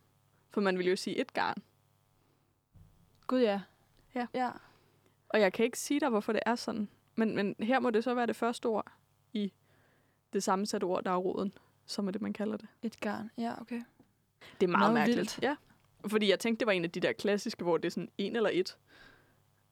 For 0.51 0.61
man 0.61 0.79
vil 0.79 0.87
jo 0.89 0.97
sige 0.97 1.17
et 1.21 1.33
garn. 1.33 1.57
Gud 3.27 3.41
ja. 3.41 3.61
Ja. 4.15 4.27
Ja. 4.35 4.51
Og 5.31 5.41
jeg 5.41 5.53
kan 5.53 5.65
ikke 5.65 5.79
sige 5.79 6.01
dig, 6.01 6.09
hvorfor 6.09 6.33
det 6.33 6.43
er 6.47 6.55
sådan. 6.55 6.89
Men, 7.17 7.35
men 7.37 7.55
her 7.61 7.81
må 7.81 7.91
det 7.91 8.05
så 8.05 8.15
være 8.15 8.27
det 8.27 8.37
første 8.37 8.67
ord 8.67 8.93
i 9.33 9.53
det 10.33 10.43
sammensatte 10.43 10.85
ord, 10.85 11.05
der 11.05 11.11
er 11.11 11.17
roden, 11.17 11.53
som 11.87 12.07
er 12.09 12.11
det, 12.13 12.23
man 12.23 12.33
kalder 12.33 12.57
det. 12.57 12.69
Et 12.83 13.01
garn. 13.01 13.31
Ja, 13.39 13.61
okay. 13.61 13.83
Det 14.61 14.67
er 14.67 14.71
meget, 14.71 14.81
Meget 14.81 14.95
mærkeligt. 14.95 15.19
vildt. 15.19 15.39
Ja. 15.43 15.57
Fordi 16.07 16.31
jeg 16.31 16.39
tænkte, 16.39 16.61
det 16.61 16.67
var 16.67 16.73
en 16.73 16.85
af 16.85 16.91
de 16.91 17.01
der 17.01 17.13
klassiske, 17.13 17.63
hvor 17.65 17.77
det 17.77 17.85
er 17.85 17.91
sådan 17.91 18.11
en 18.19 18.37
eller 18.37 18.51
et. 18.53 18.77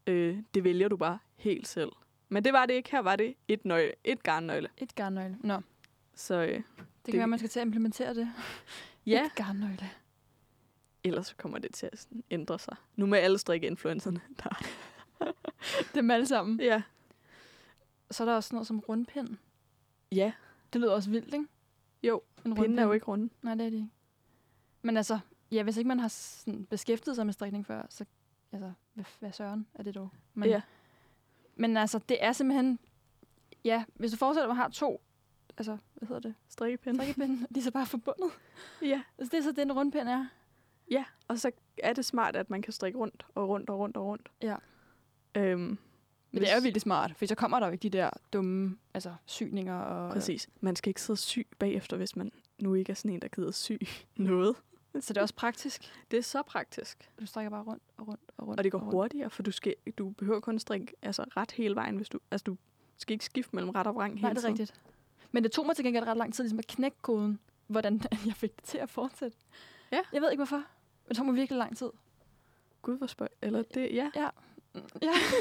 Øh, 0.06 0.38
det 0.55 0.64
vælger 0.64 0.88
du 0.88 0.96
bare 0.96 1.19
helt 1.37 1.69
selv. 1.69 1.93
Men 2.28 2.44
det 2.44 2.52
var 2.52 2.66
det 2.66 2.75
ikke. 2.75 2.90
Her 2.90 2.99
var 3.00 3.16
det 3.16 3.34
et, 3.49 3.64
nøgle, 3.64 3.93
et 4.05 4.22
garnnøgle. 4.22 4.69
Et 4.76 4.94
garnnøgle. 4.94 5.37
Nå, 5.40 5.60
Så 6.14 6.34
øh, 6.34 6.49
det, 6.49 6.62
det 7.06 7.12
kan 7.12 7.19
være, 7.19 7.26
man 7.26 7.38
skal 7.38 7.49
til 7.49 7.60
at 7.60 7.66
implementere 7.66 8.14
det. 8.14 8.28
ja, 9.06 9.25
Et 9.26 9.34
garnnøgle. 9.34 9.90
ellers 11.05 11.26
så 11.26 11.37
kommer 11.37 11.58
det 11.58 11.75
til 11.75 11.88
at 11.93 11.99
sådan 11.99 12.25
ændre 12.31 12.58
sig. 12.58 12.76
Nu 12.96 13.06
med 13.06 13.19
alle 13.19 13.38
strikke-influencerne. 13.38 14.20
Der. 14.44 14.62
Dem 15.94 16.11
alle 16.11 16.26
sammen. 16.26 16.61
Ja. 16.61 16.82
Så 18.10 18.22
er 18.25 18.29
der 18.29 18.34
også 18.34 18.55
noget 18.55 18.67
som 18.67 18.79
rundpind. 18.81 19.37
Ja, 20.13 20.32
Det 20.72 20.81
lyder 20.81 20.93
også 20.93 21.10
vildt, 21.10 21.34
ikke? 21.34 21.46
jo. 22.03 22.22
En 22.44 22.55
Pinden 22.55 22.79
er 22.79 22.82
jo 22.84 22.93
ikke 22.93 23.06
runde. 23.06 23.31
Nej, 23.43 23.55
det 23.55 23.67
er 23.67 23.70
det 23.70 23.77
ikke. 23.77 23.89
Men 24.82 24.96
altså, 24.96 25.19
ja, 25.51 25.63
hvis 25.63 25.77
ikke 25.77 25.89
man 25.89 26.01
har 26.01 26.08
sådan 26.08 26.65
beskæftiget 26.65 27.17
sig 27.17 27.27
med 27.27 27.32
strikning 27.34 27.67
før, 27.67 27.82
så 27.89 28.05
altså, 28.53 28.72
hvad, 28.94 29.05
hvad 29.20 29.32
søren 29.32 29.67
er 29.75 29.82
det 29.82 29.94
dog? 29.94 30.08
Men, 30.34 30.48
Ja. 30.48 30.60
men 31.56 31.77
altså, 31.77 31.98
det 32.08 32.25
er 32.25 32.32
simpelthen, 32.32 32.79
ja, 33.65 33.84
hvis 33.94 34.10
du 34.10 34.17
forestiller 34.17 34.46
dig, 34.46 34.51
at 34.51 34.56
man 34.56 34.63
har 34.63 34.69
to, 34.69 35.01
altså, 35.58 35.79
hvad 35.94 36.06
hedder 36.08 36.20
det, 36.20 36.34
Strikkepinde. 36.48 36.98
strikkepinde, 36.98 37.46
de 37.55 37.58
er 37.58 37.63
så 37.65 37.70
bare 37.70 37.87
forbundet. 37.87 38.31
Ja. 38.82 39.03
Altså, 39.19 39.31
det 39.31 39.39
er 39.39 39.43
så 39.43 39.53
det, 39.53 39.63
en 39.63 39.72
rundpind 39.72 40.08
er. 40.08 40.27
ja, 40.91 41.05
og 41.29 41.39
så 41.39 41.51
er 41.82 41.93
det 41.93 42.05
smart, 42.05 42.37
at 42.37 42.51
man 42.51 42.63
kan 42.63 42.72
strikke 42.72 42.98
rundt 42.98 43.27
og 43.34 43.48
rundt 43.48 43.70
og 43.70 43.79
rundt 43.79 43.96
og 43.96 44.05
rundt. 44.06 44.29
Ja. 44.43 44.56
Øhm, 45.35 45.61
Men 45.61 45.79
det 46.32 46.51
er 46.51 46.55
jo 46.55 46.63
virkelig 46.63 46.82
smart, 46.82 47.17
for 47.17 47.27
så 47.27 47.35
kommer 47.35 47.61
der 47.61 47.67
jo 47.67 47.73
ikke 47.73 47.82
de 47.82 47.91
der 47.99 48.11
dumme 48.32 48.77
altså, 48.94 49.15
syninger. 49.27 49.79
Og, 49.79 50.13
Præcis. 50.13 50.49
Man 50.61 50.77
skal 50.77 50.91
ikke 50.91 51.03
sidde 51.03 51.19
syg 51.19 51.47
bagefter, 51.58 51.97
hvis 51.97 52.17
man 52.17 52.32
nu 52.58 52.75
ikke 52.75 52.91
er 52.91 52.94
sådan 52.94 53.11
en, 53.11 53.23
der 53.23 53.29
gider 53.29 53.51
sy 53.51 53.73
noget. 54.17 54.56
Så 55.01 55.13
det 55.13 55.17
er 55.17 55.23
også 55.23 55.35
praktisk. 55.35 55.82
Det 56.11 56.17
er 56.17 56.23
så 56.23 56.43
praktisk. 56.43 57.11
Du 57.20 57.27
strikker 57.27 57.51
bare 57.51 57.63
rundt 57.63 57.82
og 57.97 58.08
rundt 58.08 58.20
og 58.37 58.47
rundt. 58.49 58.61
Og 58.61 58.65
det 58.65 58.73
går 58.73 58.79
rundt. 58.79 58.93
hurtigere, 58.93 59.31
for 59.31 59.43
du, 59.43 59.51
skal, 59.51 59.75
du 59.99 60.11
behøver 60.11 60.41
kun 60.41 60.58
strikke 60.58 60.93
altså, 61.03 61.25
ret 61.37 61.51
hele 61.51 61.75
vejen, 61.75 61.97
hvis 61.97 62.08
du, 62.08 62.19
altså, 62.31 62.44
du 62.44 62.56
skal 62.97 63.13
ikke 63.13 63.25
skifte 63.25 63.56
mellem 63.56 63.70
ret 63.70 63.87
og 63.87 63.94
vrang 63.94 64.13
hele 64.15 64.23
Nej, 64.23 64.31
det 64.31 64.37
er 64.37 64.41
tiden. 64.41 64.53
rigtigt. 64.53 64.81
Men 65.32 65.43
det 65.43 65.53
tog 65.53 65.67
mig 65.67 65.77
til 65.77 65.85
gengæld 65.85 66.06
ret 66.06 66.17
lang 66.17 66.35
tid 66.35 66.44
ligesom 66.44 66.58
at 66.58 66.67
knække 66.67 66.97
koden, 67.03 67.39
hvordan 67.67 68.01
jeg 68.27 68.35
fik 68.35 68.56
det 68.56 68.65
til 68.65 68.79
at 68.79 68.91
fortsætte. 68.91 69.37
Ja. 69.93 70.01
Jeg 70.13 70.23
ved 70.23 70.31
ikke 70.31 70.39
hvorfor. 70.39 70.56
Men 70.56 71.08
det 71.08 71.17
tog 71.17 71.27
mig 71.27 71.35
virkelig 71.35 71.58
lang 71.58 71.77
tid. 71.77 71.91
Gud, 72.82 72.99
hvor 72.99 73.06
spøj. 73.06 73.29
Eller 73.43 73.63
det, 73.63 73.94
ja. 73.94 74.11
Ja. 74.17 74.29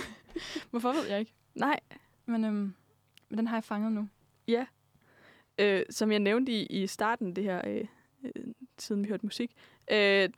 hvorfor 0.69 0.93
ved 0.93 1.07
jeg 1.07 1.19
ikke. 1.19 1.33
Nej, 1.55 1.79
Men, 2.25 2.45
øhm, 2.45 2.73
men 3.29 3.37
den 3.37 3.47
har 3.47 3.55
jeg 3.55 3.63
fanget 3.63 3.91
nu. 3.91 4.09
Ja. 4.47 4.65
Øh, 5.59 5.83
som 5.89 6.11
jeg 6.11 6.19
nævnte 6.19 6.51
i, 6.51 6.65
i 6.65 6.87
starten, 6.87 7.35
det 7.35 7.43
her, 7.43 7.61
øh, 7.67 7.85
øh, 8.23 8.53
siden 8.77 9.03
vi 9.03 9.07
hørte 9.07 9.25
musik, 9.25 9.51
øh, 9.91 10.29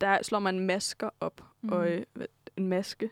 der 0.00 0.22
slår 0.22 0.38
man 0.38 0.60
masker 0.60 1.10
op. 1.20 1.44
Mm. 1.60 1.72
Og 1.72 1.90
øh, 1.90 2.04
en 2.56 2.68
maske, 2.68 3.10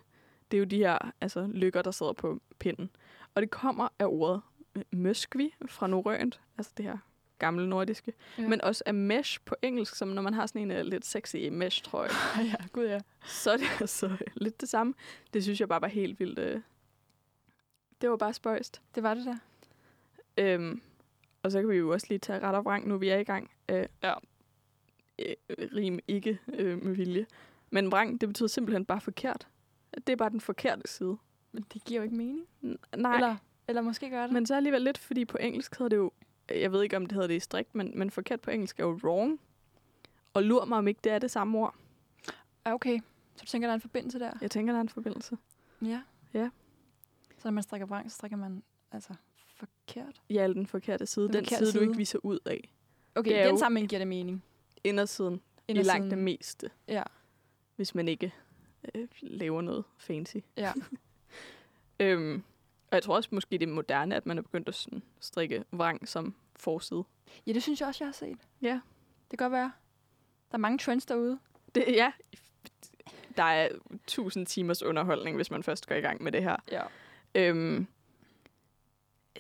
det 0.51 0.57
er 0.57 0.59
jo 0.59 0.65
de 0.65 0.77
her 0.77 1.13
altså, 1.21 1.47
lykker, 1.47 1.83
der 1.83 1.91
sidder 1.91 2.13
på 2.13 2.41
pinden. 2.59 2.91
Og 3.35 3.43
det 3.43 3.51
kommer 3.51 3.89
af 3.99 4.07
ordet 4.07 4.41
øh, 4.75 4.83
møskvi 4.93 5.55
fra 5.67 5.87
norrønt, 5.87 6.41
altså 6.59 6.73
det 6.77 6.85
her 6.85 6.99
gamle 7.43 7.69
nordiske. 7.69 8.13
Ja. 8.39 8.49
Men 8.49 8.61
også 8.61 8.83
af 8.87 8.95
mesh 8.95 9.41
på 9.45 9.55
engelsk, 9.63 9.95
som 9.95 10.09
når 10.09 10.23
man 10.23 10.35
har 10.35 10.47
sådan 10.47 10.71
en 10.71 10.81
uh, 10.81 10.87
lidt 10.87 11.07
sexy 11.07 11.37
mesh, 11.37 11.83
tror 11.85 12.03
jeg. 12.05 12.13
ja, 12.61 12.67
gud 12.73 12.85
ja. 12.85 12.99
så 13.27 13.51
er 13.53 13.57
det 13.57 13.67
altså 13.81 14.17
lidt 14.35 14.61
det 14.61 14.69
samme. 14.69 14.95
Det 15.35 15.43
synes 15.43 15.61
jeg 15.61 15.69
bare 15.69 15.81
var 15.81 15.89
helt 15.89 16.21
vildt. 16.21 16.39
Øh. 16.39 16.61
Det 18.01 18.11
var 18.11 18.17
bare 18.17 18.33
spøjst. 18.33 18.83
Det 18.95 19.03
var 19.03 19.15
det 19.15 19.25
der. 19.27 19.37
Øhm, 20.37 20.83
og 21.43 21.53
så 21.53 21.61
kan 21.61 21.69
vi 21.71 21.77
jo 21.77 21.93
også 21.93 22.07
lige 22.11 22.19
tage 22.19 22.41
ret 22.41 22.55
og 22.55 22.65
vrang, 22.65 22.89
nu 22.89 22.97
vi 22.99 23.09
er 23.09 23.19
i 23.19 23.25
gang. 23.25 23.51
Øh, 23.69 23.87
Ja. 24.03 24.15
øh, 25.19 25.35
rim 25.77 25.99
ikke 26.09 26.39
øh, 26.55 26.83
med 26.85 26.95
vilje. 26.95 27.27
Men 27.71 27.93
vrang, 27.93 28.21
det 28.21 28.29
betyder 28.29 28.49
simpelthen 28.49 28.85
bare 28.85 29.01
forkert. 29.01 29.49
Det 30.07 30.09
er 30.09 30.17
bare 30.17 30.31
den 30.31 30.41
forkerte 30.41 30.83
side. 30.85 31.17
Men 31.53 31.65
det 31.75 31.85
giver 31.85 32.01
jo 32.01 32.05
ikke 32.05 32.17
mening. 32.17 32.47
N- 32.65 32.77
nej, 32.97 33.15
Eller, 33.15 33.37
eller 33.69 33.83
måske 33.83 34.11
gør 34.11 34.23
det. 34.23 34.33
men 34.33 34.47
så 34.47 34.55
alligevel 34.57 34.83
lidt, 34.83 34.99
fordi 34.99 35.25
på 35.25 35.39
engelsk 35.41 35.75
hedder 35.79 35.89
det 35.89 35.97
jo, 35.97 36.13
jeg 36.51 36.73
ved 36.73 36.83
ikke 36.83 36.97
om 36.97 37.07
det 37.07 37.13
hedder 37.13 37.27
det 37.29 37.35
i 37.35 37.41
strik, 37.41 37.75
men, 37.75 37.99
men 37.99 38.11
forkert 38.11 38.41
på 38.41 38.51
engelsk 38.51 38.81
er 38.81 38.85
jo 38.85 39.01
wrong. 39.05 39.41
Og 40.35 40.43
lur 40.43 40.65
mig 40.65 40.79
om 40.79 40.89
ikke 40.89 41.01
det 41.05 41.13
er 41.13 41.19
det 41.19 41.31
samme 41.31 41.59
ord. 41.59 41.75
Ja, 42.67 42.75
okay. 42.75 42.99
Så 43.37 43.41
du 43.41 43.47
tænker, 43.47 43.69
der 43.69 43.73
er 43.73 43.75
en 43.75 43.81
forbindelse 43.81 44.19
der? 44.19 44.33
Jeg 44.41 44.51
tænker, 44.51 44.73
der 44.73 44.79
er 44.79 44.83
en 44.83 44.89
forbindelse. 44.89 45.37
Ja. 45.83 46.03
Ja. 46.35 46.51
Så 47.39 47.41
når 47.45 47.51
man 47.51 47.63
strikker 47.63 47.87
vrang, 47.87 48.11
så 48.11 48.15
strikker 48.15 48.37
man 48.37 48.63
altså 48.93 49.15
forkert. 49.57 50.23
Ja, 50.31 50.49
den 50.49 50.67
forkerte 50.67 51.07
side. 51.07 51.27
Den 51.27 51.35
Den, 51.35 51.45
forkerte 51.45 51.59
side, 51.59 51.69
du 51.69 51.73
side. 51.73 51.85
ikke 51.85 51.97
viser 51.97 52.19
ud 52.23 52.39
af. 52.47 52.73
Okay, 53.15 53.39
Det 53.39 53.47
den 53.51 53.59
sammenhæng 53.59 53.89
giver 53.89 53.99
det 54.01 54.09
mening. 54.09 54.45
Indersiden 54.85 55.35
i 55.69 55.73
langt 55.73 55.79
Indersiden. 55.89 56.11
det 56.11 56.19
meste. 56.19 56.71
Ja. 56.89 57.03
hvis 57.77 57.95
man 57.95 58.09
ikke 58.09 58.35
øh, 58.95 59.09
laver 59.21 59.61
noget 59.63 59.85
fancy. 59.99 60.37
Ja. 60.57 60.73
øhm, 62.01 62.43
og 62.93 62.97
jeg 62.97 63.03
tror 63.03 63.17
også 63.17 63.29
måske, 63.33 63.59
det 63.59 63.69
er 63.69 63.73
moderne, 63.73 64.17
at 64.17 64.27
man 64.27 64.39
er 64.39 64.43
begyndt 64.43 64.69
at 64.69 64.75
sådan, 64.75 65.03
strikke 65.21 65.65
vrang 65.73 66.09
som 66.09 66.35
forside. 66.57 67.05
ja, 67.47 67.53
det 67.53 67.63
synes 67.63 67.81
jeg 67.81 67.89
også, 67.89 68.05
jeg 68.05 68.09
har 68.09 68.13
set. 68.13 68.39
Ja. 68.63 68.81
Det 69.31 69.39
kan 69.39 69.45
godt 69.45 69.53
være. 69.53 69.73
Der 70.51 70.57
er 70.57 70.59
mange 70.59 70.79
trends 70.79 71.07
derude. 71.07 71.39
Det, 71.75 71.85
ja, 71.89 72.13
der 73.37 73.43
er 73.43 73.69
tusind 74.07 74.47
timers 74.47 74.83
underholdning, 74.83 75.37
hvis 75.37 75.51
man 75.51 75.63
først 75.63 75.87
går 75.87 75.95
i 75.95 76.01
gang 76.01 76.23
med 76.23 76.33
det 76.33 76.43
her. 76.43 76.57
Ja. 76.71 76.83
Øhm, 77.35 77.87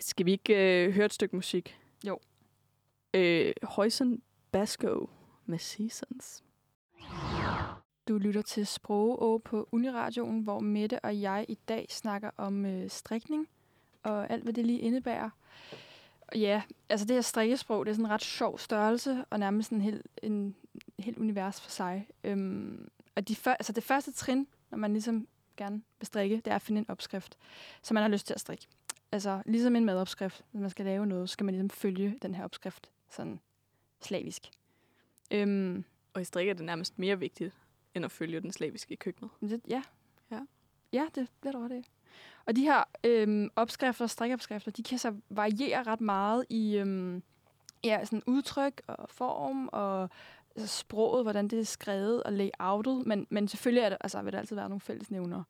skal 0.01 0.27
vi 0.27 0.33
ikke 0.33 0.85
øh, 0.85 0.93
høre 0.93 1.07
et 1.07 1.13
stykke 1.13 1.37
musik? 1.37 1.79
Jo. 2.07 2.19
Øh, 3.15 3.53
Højsen 3.63 4.23
Basco 4.53 5.11
med 5.47 5.59
Seasons. 5.59 6.45
Du 8.09 8.19
lytter 8.19 8.43
til 8.43 8.67
Sprogå 8.67 9.39
på 9.39 9.69
Uniradioen, 9.73 10.41
hvor 10.41 10.61
Mette 10.61 11.01
og 11.01 11.21
jeg 11.21 11.45
i 11.49 11.59
dag 11.69 11.87
snakker 11.91 12.31
om 12.37 12.67
øh, 12.67 12.91
strikning 12.91 13.49
og 14.03 14.31
alt, 14.31 14.43
hvad 14.43 14.53
det 14.53 14.67
lige 14.67 14.79
indebærer. 14.79 15.31
Ja, 16.35 16.63
altså 16.89 17.07
det 17.07 17.17
her 17.17 17.21
strikkesprog, 17.21 17.87
det 17.87 17.91
er 17.91 17.95
sådan 17.95 18.05
en 18.07 18.11
ret 18.11 18.23
sjov 18.23 18.59
størrelse, 18.59 19.25
og 19.31 19.39
nærmest 19.39 19.71
en 19.71 19.81
helt, 19.81 20.07
en, 20.23 20.57
helt 20.99 21.19
univers 21.19 21.61
for 21.61 21.71
sig. 21.71 22.09
Øhm, 22.25 22.89
og 23.15 23.29
de 23.29 23.37
før, 23.37 23.53
altså 23.53 23.73
det 23.73 23.83
første 23.85 24.13
trin, 24.13 24.47
når 24.71 24.79
man 24.79 24.93
ligesom 24.93 25.29
gerne 25.57 25.83
vil 25.99 26.07
strikke, 26.07 26.37
det 26.37 26.47
er 26.47 26.55
at 26.55 26.63
finde 26.63 26.79
en 26.79 26.91
opskrift, 26.91 27.39
som 27.83 27.95
man 27.95 28.03
har 28.03 28.09
lyst 28.09 28.27
til 28.27 28.35
at 28.35 28.41
strikke. 28.41 28.67
Altså 29.13 29.43
ligesom 29.47 29.77
en 29.77 29.85
madopskrift, 29.85 30.45
når 30.53 30.61
man 30.61 30.71
skal 30.71 30.85
lave 30.85 31.07
noget, 31.07 31.29
så 31.29 31.33
skal 31.33 31.45
man 31.45 31.55
ligesom 31.55 31.71
følge 31.71 32.19
den 32.23 32.35
her 32.35 32.45
opskrift 32.45 32.91
sådan 33.11 33.41
slavisk. 34.01 34.51
Øhm, 35.31 35.85
Og 36.15 36.21
i 36.21 36.25
strikker 36.25 36.53
er 36.53 36.57
det 36.57 36.67
nærmest 36.67 36.99
mere 36.99 37.19
vigtigt, 37.19 37.55
end 37.95 38.05
at 38.05 38.11
følge 38.11 38.41
den 38.41 38.53
slaviske 38.53 38.93
i 38.93 38.97
køkkenet. 38.97 39.31
Det, 39.41 39.61
ja. 39.69 39.83
Ja. 40.31 40.41
Ja, 40.93 41.07
det 41.15 41.29
bliver 41.41 41.53
du 41.53 41.59
ret 41.59 41.73
i. 41.73 41.89
Og 42.47 42.57
de 42.57 42.63
her 42.63 42.85
øhm, 43.05 43.51
opskrifter, 43.57 44.07
strikopskrifter, 44.07 44.71
de 44.71 44.83
kan 44.83 44.99
så 44.99 45.15
variere 45.31 45.83
ret 45.83 46.01
meget 46.01 46.45
i 46.51 46.77
øhm, 46.77 47.23
ja, 47.85 48.05
sådan 48.05 48.23
udtryk 48.27 48.83
og 48.87 49.11
form 49.11 49.69
og 49.73 50.11
altså 50.57 50.77
sproget, 50.79 51.25
hvordan 51.25 51.49
det 51.49 51.61
er 51.61 51.65
skrevet 51.65 52.23
og 52.23 52.33
layoutet. 52.33 53.07
Men, 53.07 53.27
men 53.31 53.49
selvfølgelig 53.49 53.83
er 53.83 53.89
der, 53.89 53.97
altså, 54.01 54.23
vil 54.23 54.33
der 54.33 54.39
altid 54.39 54.57
være 54.57 54.69
nogle 54.69 54.81
fællesnævnere. 54.81 55.45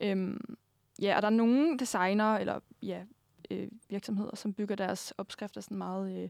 Øhm, 0.00 0.56
ja, 1.02 1.16
og 1.16 1.22
der 1.22 1.28
er 1.28 1.32
nogle 1.32 1.78
designer 1.78 2.36
eller 2.36 2.60
ja, 2.82 3.02
øh, 3.50 3.68
virksomheder, 3.88 4.36
som 4.36 4.52
bygger 4.52 4.76
deres 4.76 5.12
opskrifter 5.18 5.60
sådan 5.60 5.78
meget... 5.78 6.22
Øh, 6.22 6.28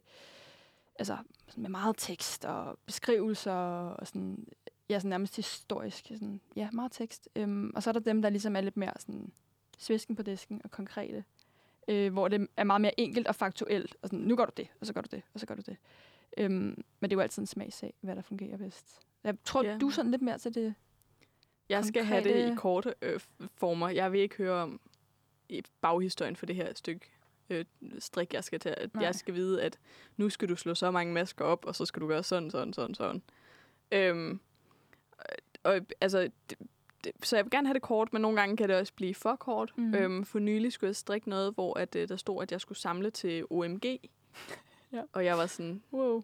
altså 0.99 1.16
med 1.56 1.70
meget 1.70 1.94
tekst 1.99 2.44
og 2.44 2.78
beskrivelser 2.87 3.52
og 3.52 4.06
sådan 4.06 4.46
ja, 4.88 4.99
sådan 4.99 5.09
nærmest 5.09 5.37
historisk. 5.37 6.07
Sådan, 6.09 6.41
ja, 6.57 6.71
meget 6.73 6.93
tekst. 6.93 7.29
Øhm, 7.37 7.73
og 7.75 7.83
så 7.83 7.91
er 7.91 7.93
der 7.93 8.00
dem, 8.00 8.23
der 8.23 8.29
ligesom 8.29 8.57
er 8.57 8.61
lidt 8.61 8.76
mere 8.76 8.93
sådan 8.99 9.33
svisken 9.79 10.17
på 10.17 10.23
disken 10.23 10.61
og 10.64 10.71
konkrete. 10.71 11.25
Øh, 11.88 12.12
hvor 12.12 12.29
det 12.29 12.49
er 12.57 12.64
meget 12.64 12.81
mere 12.81 13.00
enkelt 13.00 13.26
og 13.26 13.35
faktuelt. 13.35 13.97
Og 14.03 14.09
sådan, 14.09 14.25
nu 14.25 14.37
gør 14.37 14.45
du 14.45 14.53
det, 14.57 14.69
og 14.81 14.87
så 14.87 14.93
gør 14.93 15.00
du 15.00 15.09
det, 15.11 15.23
og 15.35 15.41
så 15.41 15.47
gør 15.47 15.55
du 15.55 15.62
det. 15.67 15.76
Øhm, 16.38 16.85
men 17.00 17.11
det 17.11 17.12
er 17.12 17.17
jo 17.17 17.21
altid 17.21 17.43
en 17.43 17.47
smagsag, 17.47 17.95
hvad 18.00 18.17
der 18.17 18.23
fungerer 18.23 18.57
bedst. 18.57 19.00
Jeg 19.25 19.37
tror, 19.45 19.64
Ja. 19.64 19.79
du 19.79 19.87
er 19.87 19.91
sådan 19.91 20.11
lidt 20.11 20.23
mere 20.23 20.38
til 20.38 20.55
det. 20.55 20.75
Jeg 21.69 21.85
skal 21.85 22.05
have 22.05 22.25
det 22.25 22.53
i 22.53 22.55
korte 22.57 22.95
øh, 23.03 23.21
former. 23.55 23.88
Jeg 23.88 24.12
vil 24.12 24.21
ikke 24.21 24.37
høre 24.37 24.62
om 24.62 24.81
baghistorien 25.81 26.37
for 26.37 26.47
det 26.47 26.57
her 26.57 26.73
stykke 26.75 27.07
øh, 27.50 27.64
strik, 27.99 28.35
jeg 28.35 28.45
skal. 28.45 28.61
At 28.67 28.95
Nej. 28.95 29.05
Jeg 29.05 29.14
skal 29.14 29.35
vide, 29.35 29.62
at 29.62 29.79
nu 30.17 30.31
skal 30.31 30.49
du 30.49 30.57
slå 30.57 30.75
så 30.75 30.91
mange 30.91 31.12
masker 31.12 31.45
op, 31.45 31.64
og 31.64 31.75
så 31.75 31.87
skal 31.87 32.03
du 32.03 32.09
gøre 32.09 32.23
sådan, 32.23 32.50
sådan, 32.50 32.73
sådan, 32.73 32.95
sådan. 32.95 33.23
Øhm, 33.93 34.41
og, 35.64 35.80
altså, 36.00 36.30
det, 36.50 36.59
det, 37.04 37.12
så 37.23 37.37
jeg 37.37 37.44
vil 37.44 37.50
gerne 37.50 37.66
have 37.68 37.75
det 37.75 37.83
kort, 37.83 38.12
men 38.12 38.23
nogle 38.23 38.40
gange 38.40 38.56
kan 38.56 38.68
det 38.68 38.76
også 38.76 38.92
blive 38.92 39.14
for 39.14 39.37
kort. 39.37 39.73
Mm. 39.76 39.94
Øhm, 39.94 40.25
for 40.25 40.38
nylig 40.38 40.73
skulle 40.73 40.88
jeg 40.88 40.97
strikke 40.97 41.28
noget, 41.28 41.54
hvor 41.54 41.78
at, 41.78 41.97
øh, 41.97 42.09
der 42.09 42.16
stod, 42.16 42.42
at 42.42 42.52
jeg 42.52 42.61
skulle 42.61 42.78
samle 42.78 43.11
til 43.11 43.44
OMG. 43.50 43.85
Ja. 44.92 45.02
Og 45.12 45.25
jeg 45.25 45.38
var 45.38 45.47
sådan, 45.47 45.83
Wow. 45.92 46.23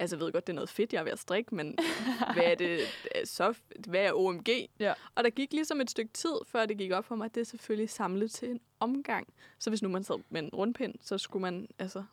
Altså, 0.00 0.16
jeg 0.16 0.20
ved 0.24 0.32
godt, 0.32 0.46
det 0.46 0.52
er 0.52 0.54
noget 0.54 0.68
fedt, 0.68 0.92
jeg 0.92 1.00
er 1.00 1.04
ved 1.04 1.12
at 1.12 1.18
strikke, 1.18 1.54
men 1.54 1.78
hvad 2.34 2.44
er 2.44 2.54
det 2.54 2.70
øh, 2.80 3.26
så? 3.26 3.54
Hvad 3.88 4.00
er 4.00 4.12
OMG? 4.14 4.48
Ja. 4.78 4.92
Og 5.14 5.24
der 5.24 5.30
gik 5.30 5.52
ligesom 5.52 5.80
et 5.80 5.90
stykke 5.90 6.12
tid, 6.12 6.32
før 6.46 6.66
det 6.66 6.78
gik 6.78 6.92
op 6.92 7.04
for 7.04 7.14
mig, 7.14 7.24
at 7.24 7.34
det 7.34 7.40
er 7.40 7.44
selvfølgelig 7.44 7.90
samlet 7.90 8.30
til 8.30 8.50
en 8.50 8.60
omgang. 8.80 9.26
Så 9.58 9.70
hvis 9.70 9.82
nu 9.82 9.88
man 9.88 10.04
sad 10.04 10.22
med 10.30 10.42
en 10.42 10.48
rundpind, 10.52 10.94
så 11.00 11.18
skulle 11.18 11.40
man 11.40 11.68
altså 11.78 12.04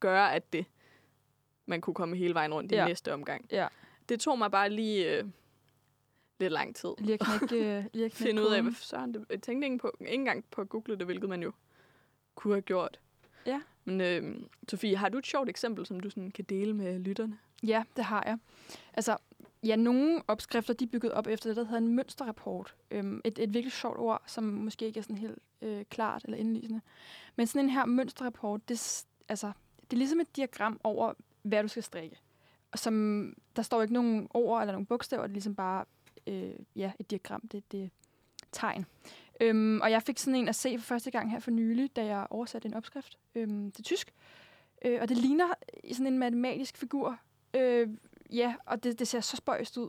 gøre, 0.00 0.34
at 0.34 0.52
det 0.52 0.64
man 1.66 1.80
kunne 1.80 1.94
komme 1.94 2.16
hele 2.16 2.34
vejen 2.34 2.54
rundt 2.54 2.72
i 2.72 2.74
Ja. 2.74 2.86
næste 2.86 3.12
omgang. 3.14 3.46
Ja. 3.50 3.68
Det 4.08 4.20
tog 4.20 4.38
mig 4.38 4.50
bare 4.50 4.70
lige 4.70 5.16
øh, 5.18 5.24
lidt 6.40 6.52
lang 6.52 6.76
tid. 6.76 6.90
Lige 6.98 7.14
at 7.14 7.20
knække, 7.20 7.76
øh, 7.76 7.84
lige 7.92 8.04
at 8.04 8.12
knække 8.12 8.16
Finde 8.16 8.42
ud 8.42 8.46
af, 8.46 8.62
hvad 8.62 8.72
søren 8.72 9.14
det... 9.14 9.24
Jeg 9.30 9.42
tænkte 9.42 9.66
ikke, 9.66 9.78
på, 9.78 9.96
ikke 10.00 10.12
engang 10.12 10.44
på 10.50 10.60
at 10.60 10.68
google 10.68 10.96
det, 10.96 11.06
hvilket 11.06 11.28
man 11.28 11.42
jo 11.42 11.52
kunne 12.34 12.54
have 12.54 12.62
gjort. 12.62 13.00
Ja. 13.46 13.60
Men 13.84 14.00
øh, 14.00 14.36
Sofie, 14.68 14.96
har 14.96 15.08
du 15.08 15.18
et 15.18 15.26
sjovt 15.26 15.48
eksempel, 15.48 15.86
som 15.86 16.00
du 16.00 16.10
sådan 16.10 16.30
kan 16.30 16.44
dele 16.44 16.74
med 16.74 16.98
lytterne? 16.98 17.38
Ja, 17.62 17.84
det 17.96 18.04
har 18.04 18.22
jeg. 18.26 18.38
Altså, 18.92 19.16
ja, 19.62 19.76
nogle 19.76 20.22
opskrifter, 20.28 20.74
de 20.74 20.84
er 20.84 20.88
bygget 20.88 21.12
op 21.12 21.26
efter 21.26 21.50
det, 21.50 21.56
der 21.56 21.64
hedder 21.64 21.78
en 21.78 21.94
mønsterrapport. 21.94 22.74
Øhm, 22.90 23.20
et, 23.24 23.38
et 23.38 23.54
virkelig 23.54 23.72
sjovt 23.72 23.98
ord, 23.98 24.22
som 24.26 24.44
måske 24.44 24.86
ikke 24.86 24.98
er 24.98 25.02
sådan 25.02 25.18
helt 25.18 25.38
øh, 25.62 25.84
klart 25.84 26.24
eller 26.24 26.38
indlysende. 26.38 26.80
Men 27.36 27.46
sådan 27.46 27.64
en 27.64 27.70
her 27.70 27.84
mønsterrapport, 27.84 28.68
det, 28.68 29.04
altså, 29.28 29.52
det 29.80 29.92
er 29.92 29.98
ligesom 29.98 30.20
et 30.20 30.36
diagram 30.36 30.80
over, 30.84 31.12
hvad 31.42 31.62
du 31.62 31.68
skal 31.68 31.82
strikke. 31.82 32.16
Og 32.72 32.78
som, 32.78 33.34
der 33.56 33.62
står 33.62 33.82
ikke 33.82 33.94
nogen 33.94 34.28
ord 34.34 34.60
eller 34.60 34.72
nogen 34.72 34.86
bogstaver, 34.86 35.22
det 35.22 35.30
er 35.30 35.32
ligesom 35.32 35.54
bare 35.54 35.84
øh, 36.30 36.54
ja, 36.76 36.92
et 36.98 37.10
diagram, 37.10 37.48
det, 37.48 37.72
det 37.72 37.84
er 37.84 37.88
tegn. 38.52 38.86
Øhm, 39.40 39.80
og 39.80 39.90
jeg 39.90 40.02
fik 40.02 40.18
sådan 40.18 40.34
en 40.34 40.48
at 40.48 40.54
se 40.54 40.78
for 40.78 40.84
første 40.84 41.10
gang 41.10 41.30
her 41.30 41.40
for 41.40 41.50
nylig, 41.50 41.96
da 41.96 42.04
jeg 42.04 42.26
oversatte 42.30 42.68
en 42.68 42.74
opskrift 42.74 43.18
øhm, 43.34 43.70
til 43.70 43.84
tysk. 43.84 44.14
Øh, 44.84 44.98
og 45.02 45.08
det 45.08 45.16
ligner 45.16 45.54
sådan 45.92 46.06
en 46.06 46.18
matematisk 46.18 46.76
figur. 46.76 47.18
Øh, 47.54 47.88
ja, 48.32 48.54
og 48.66 48.84
det, 48.84 48.98
det 48.98 49.08
ser 49.08 49.20
så 49.20 49.36
spøjst 49.36 49.76
ud. 49.76 49.88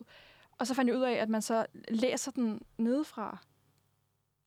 Og 0.57 0.67
så 0.67 0.74
fandt 0.74 0.89
jeg 0.89 0.98
ud 0.98 1.03
af, 1.03 1.13
at 1.13 1.29
man 1.29 1.41
så 1.41 1.65
læser 1.88 2.31
den 2.31 2.62
nedefra. 2.77 3.38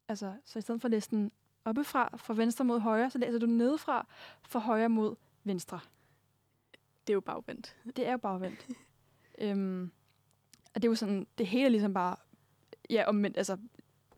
Altså, 0.09 0.33
så 0.45 0.59
i 0.59 0.63
stedet 0.63 0.81
for 0.81 0.87
at 0.87 0.91
læse 0.91 1.11
den 1.11 1.33
oppefra, 1.65 2.17
fra 2.17 2.35
venstre 2.35 2.65
mod 2.65 2.81
højre, 2.81 3.11
så 3.11 3.19
læser 3.19 3.39
du 3.39 3.47
den 3.47 3.59
nedefra, 3.59 4.07
fra 4.43 4.59
højre 4.59 4.89
mod 4.89 5.17
venstre. 5.45 5.81
Det 7.07 7.13
er 7.13 7.15
jo 7.15 7.21
bagvendt. 7.21 7.77
Det 7.97 8.07
er 8.07 8.13
jo 8.13 8.19
bagvendt. 8.19 8.69
øhm, 9.39 9.91
og 10.75 10.83
det 10.83 10.85
er 10.85 10.91
jo 10.91 10.95
sådan, 10.95 11.27
det 11.39 11.47
hele 11.47 11.65
er 11.67 11.71
ligesom 11.71 11.95
bare, 11.95 12.17
ja, 12.91 13.05
omvendt, 13.09 13.37
altså, 13.37 13.57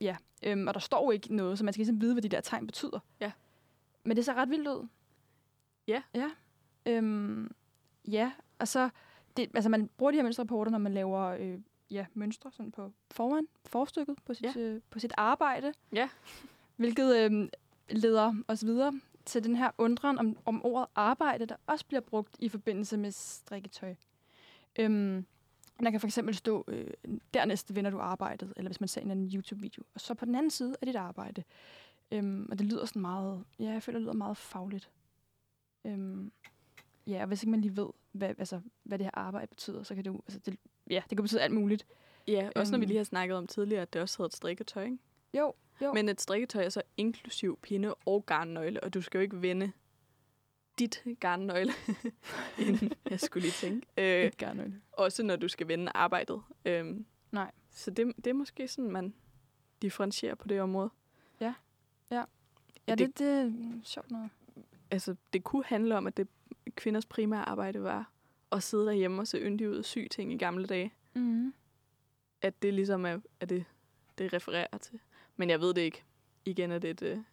ja. 0.01 0.17
Øhm, 0.43 0.69
og 0.69 0.75
der 0.75 0.81
står 0.81 1.05
jo 1.05 1.11
ikke 1.11 1.35
noget, 1.37 1.59
så 1.59 1.65
man 1.65 1.73
skal 1.73 1.81
ligesom 1.81 2.01
vide, 2.01 2.15
hvad 2.15 2.23
de 2.23 2.29
der 2.29 2.41
tegn 2.41 2.67
betyder. 2.67 2.99
Ja. 3.21 3.33
Men 4.05 4.17
det 4.17 4.25
ser 4.25 4.35
ret 4.35 4.51
vildt 4.51 4.69
ud. 4.69 4.89
Ja. 5.87 6.03
Ja. 6.15 6.31
Øhm, 6.87 7.51
ja, 8.09 8.33
og 8.59 8.69
så, 8.69 8.89
det, 9.37 9.51
altså 9.55 9.69
man 9.71 9.89
bruger 9.97 10.13
de 10.13 10.17
her 10.17 10.23
mønsterrapporter, 10.23 10.71
når 10.71 10.79
man 10.79 10.95
laver 10.95 11.21
øh, 11.21 11.59
ja, 11.91 12.07
mønstre 12.15 12.51
sådan 12.53 12.73
på 12.73 12.93
foran, 13.11 13.47
forstykket 13.65 14.17
på 14.25 14.35
sit, 14.35 14.57
Ja. 14.57 14.61
øh, 14.61 14.81
på 14.91 14.99
sit 14.99 15.13
arbejde. 15.17 15.73
Ja. 15.93 16.09
Hvilket 16.77 17.17
øh, 17.17 17.49
leder 17.91 18.35
os 18.49 18.65
videre 18.65 19.01
til 19.25 19.45
den 19.45 19.57
her 19.57 19.71
undren 19.79 20.19
om, 20.19 20.37
om 20.45 20.65
ordet 20.65 20.87
arbejde, 20.95 21.47
der 21.47 21.57
også 21.67 21.87
bliver 21.87 22.01
brugt 22.01 22.37
i 22.39 22.49
forbindelse 22.49 22.97
med 22.97 23.11
strikketøj. 23.11 23.95
Øhm, 24.79 25.27
der 25.85 25.91
kan 25.91 26.01
for 26.01 26.07
eksempel 26.07 26.35
stå, 26.35 26.65
øh, 26.69 26.91
dernæst 27.35 27.75
vinder 27.75 27.91
du 27.91 27.99
arbejdet, 27.99 28.53
eller 28.57 28.69
hvis 28.69 28.81
man 28.81 28.89
ser 28.89 29.01
en 29.01 29.11
anden 29.11 29.31
YouTube-video, 29.35 29.83
og 29.95 30.01
så 30.01 30.15
på 30.15 30.25
den 30.25 30.35
anden 30.35 30.51
side 30.51 30.77
er 30.81 30.87
dit 30.87 30.97
arbejde. 30.97 31.43
Øhm, 32.11 32.49
og 32.51 32.59
det 32.59 32.67
lyder 32.67 32.85
sådan 32.87 33.03
meget, 33.03 33.45
ja, 33.59 33.71
jeg 33.73 33.83
føler, 33.83 33.99
det 33.99 34.03
lyder 34.05 34.13
meget 34.15 34.37
fagligt. 34.37 34.91
Øhm, 35.85 36.33
ja, 37.07 37.21
og 37.21 37.27
hvis 37.27 37.43
ikke 37.43 37.51
man 37.51 37.61
lige 37.61 37.77
ved, 37.77 37.89
hvad, 38.13 38.29
altså, 38.39 38.61
hvad 38.83 38.99
det 38.99 39.05
her 39.05 39.11
arbejde 39.15 39.47
betyder, 39.47 39.83
så 39.83 39.95
kan 39.95 40.05
det 40.05 40.11
jo, 40.11 40.21
altså, 40.27 40.39
det, 40.39 40.57
ja, 40.91 41.03
det 41.11 41.19
kan 41.19 41.23
betyde 41.23 41.41
alt 41.43 41.55
muligt. 41.55 41.87
Ja, 42.29 42.51
også 42.57 42.73
når 42.73 42.79
vi 42.79 42.85
Øhm. 42.85 42.89
lige 42.89 42.97
har 42.97 43.05
snakket 43.05 43.37
om 43.37 43.47
tidligere, 43.47 43.83
at 43.83 43.93
det 43.93 44.03
også 44.03 44.19
hedder 44.19 44.29
et 44.29 44.35
strikketøj, 44.37 44.85
ikke? 44.85 44.99
Jo, 45.35 45.55
jo. 45.83 45.93
Men 45.93 46.09
et 46.09 46.21
strikketøj 46.21 46.65
er 46.65 46.69
så 46.69 46.83
inklusiv 46.97 47.59
pinde 47.63 47.95
og 47.95 48.27
garnnøgle, 48.27 48.85
og 48.85 48.95
du 48.95 49.01
skal 49.03 49.19
jo 49.19 49.23
ikke 49.23 49.43
vende 49.43 49.73
dit 50.79 51.05
garnnøgle, 51.21 51.73
inden 52.59 52.93
jeg 53.11 53.21
skulle 53.21 53.43
lige 53.43 53.53
tænke. 53.53 53.87
Øh, 53.99 54.33
gerne. 54.39 54.81
også 54.93 55.23
når 55.23 55.37
du 55.37 55.49
skal 55.49 55.69
vende 55.69 55.93
arbejdet. 55.95 56.43
Øhm, 56.65 57.07
Nej. 57.33 57.51
Så 57.71 57.91
det, 57.91 58.13
det 58.17 58.27
er 58.27 58.33
måske 58.35 58.69
sådan, 58.69 58.91
man 58.91 59.15
differentierer 59.83 60.35
på 60.35 60.49
det 60.49 60.61
område. 60.61 60.91
Ja, 62.89 62.95
det- 62.95 63.09
det, 63.09 63.19
det 63.19 63.29
er 63.29 63.53
sjovt 63.85 64.11
noget. 64.11 64.31
Altså, 64.91 65.17
det 65.33 65.45
kunne 65.45 65.65
handle 65.65 65.97
om, 65.97 66.07
at 66.07 66.17
det 66.17 66.29
kvinders 66.75 67.07
primære 67.07 67.49
arbejde 67.49 67.83
var 67.83 68.11
at 68.53 68.63
sidde 68.63 68.87
derhjemme 68.87 69.23
og 69.23 69.27
se 69.29 69.39
yndig 69.39 69.69
ud 69.71 69.77
og 69.77 69.85
sy 69.85 69.99
ting 70.11 70.33
i 70.33 70.37
gamle 70.37 70.67
dage. 70.67 70.93
Mm. 71.15 71.55
At 72.43 72.63
det 72.63 72.75
ligesom 72.75 73.05
er, 73.07 73.19
er 73.41 73.47
det, 73.47 73.65
det 74.19 74.33
refererer 74.33 74.79
til. 74.79 74.99
Men 75.37 75.51
jeg 75.51 75.61
ved 75.61 75.75
det 75.75 75.81
ikke. 75.83 76.03
Igen 76.45 76.71
er 76.73 76.79
det 76.79 76.91
et, 76.91 77.03
øh, 77.03 77.13
et 77.13 77.25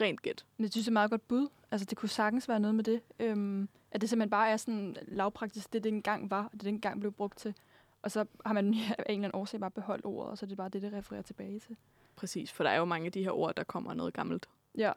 rent 0.00 0.22
gæt. 0.22 0.46
Men 0.56 0.64
det 0.64 0.72
synes 0.72 0.86
jeg 0.86 0.88
er 0.88 0.92
et 0.92 0.92
meget 0.92 1.10
godt 1.10 1.28
bud. 1.28 1.48
Altså, 1.70 1.84
det 1.84 1.98
kunne 1.98 2.08
sagtens 2.08 2.48
være 2.48 2.60
noget 2.60 2.74
med 2.74 2.84
det. 2.84 3.00
Øhm, 3.18 3.68
at 3.90 4.00
det 4.00 4.08
simpelthen 4.08 4.30
bare 4.30 4.50
er 4.50 4.56
sådan 4.56 4.96
lavpraktisk, 5.02 5.72
det 5.72 5.84
det 5.84 5.92
engang 5.92 6.30
var, 6.30 6.44
og 6.44 6.52
det 6.52 6.60
det 6.60 6.68
engang 6.68 7.00
blev 7.00 7.12
brugt 7.12 7.38
til. 7.38 7.54
Og 8.02 8.10
så 8.10 8.24
har 8.46 8.52
man 8.52 8.74
af 8.74 8.78
en 8.78 8.84
eller 9.08 9.28
anden 9.28 9.30
årsag 9.34 9.60
bare 9.60 9.70
beholdt 9.70 10.04
ordet, 10.04 10.30
og 10.30 10.38
så 10.38 10.46
er 10.46 10.48
det 10.48 10.56
bare 10.56 10.68
det, 10.68 10.82
det 10.82 10.92
refererer 10.92 11.22
tilbage 11.22 11.58
til. 11.60 11.76
Præcis, 12.16 12.52
for 12.52 12.64
der 12.64 12.70
er 12.70 12.78
jo 12.78 12.84
mange 12.84 13.06
af 13.06 13.12
de 13.12 13.22
her 13.22 13.30
ord, 13.30 13.54
der 13.54 13.64
kommer 13.64 13.94
noget 13.94 14.14
gammelt. 14.14 14.48
Ja. 14.78 14.92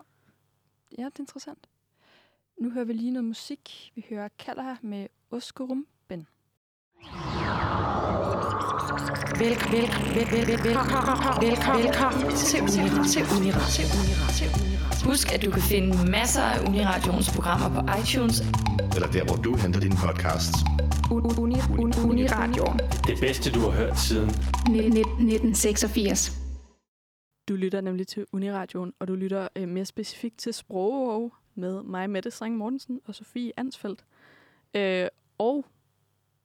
Ja, 0.97 1.05
det 1.05 1.15
er 1.15 1.19
interessant. 1.19 1.69
Nu 2.57 2.69
hører 2.69 2.85
vi 2.85 2.93
lige 2.93 3.11
noget 3.11 3.25
musik. 3.25 3.91
Vi 3.95 4.05
hører 4.09 4.29
Kalder 4.39 4.63
her 4.63 4.75
med 4.81 5.07
Oskurum 5.31 5.87
Ben. 6.07 6.27
Vel, 9.39 9.55
vel, 9.71 9.87
vel, 10.15 10.31
vel, 10.31 10.47
vel, 10.47 10.63
vel, 10.63 10.73
velkommen, 11.41 11.81
velkommen 11.81 12.35
til 13.05 13.23
Uniradio. 13.37 14.62
Husk, 15.05 15.33
at 15.33 15.41
du 15.45 15.51
kan 15.51 15.61
finde 15.61 16.11
masser 16.11 16.41
af 16.41 16.67
Uniradions 16.67 17.29
programmer 17.35 17.69
på 17.81 17.87
iTunes. 18.01 18.39
eller 18.95 19.11
der, 19.11 19.25
hvor 19.25 19.35
du 19.35 19.55
henter 19.55 19.79
dine 19.79 19.95
podcasts. 20.05 20.57
Uni, 21.11 21.55
uni, 21.77 21.93
Uniradio. 22.09 22.65
Det 23.07 23.19
bedste, 23.19 23.51
du 23.51 23.59
har 23.59 23.69
hørt 23.71 23.99
siden 23.99 24.29
1986. 24.29 26.31
Du 27.47 27.55
lytter 27.55 27.81
nemlig 27.81 28.07
til 28.07 28.25
Uniradioen, 28.31 28.93
og 28.99 29.07
du 29.07 29.15
lytter 29.15 29.47
øh, 29.55 29.67
mere 29.67 29.85
specifikt 29.85 30.37
til 30.37 30.53
Sprogov 30.53 31.31
med 31.55 31.83
mig, 31.83 32.09
Mette 32.09 32.31
Streng 32.31 32.57
Mortensen 32.57 32.99
og 33.05 33.15
Sofie 33.15 33.51
Ansfeldt. 33.57 34.05
Øh, 34.73 35.07
og 35.37 35.65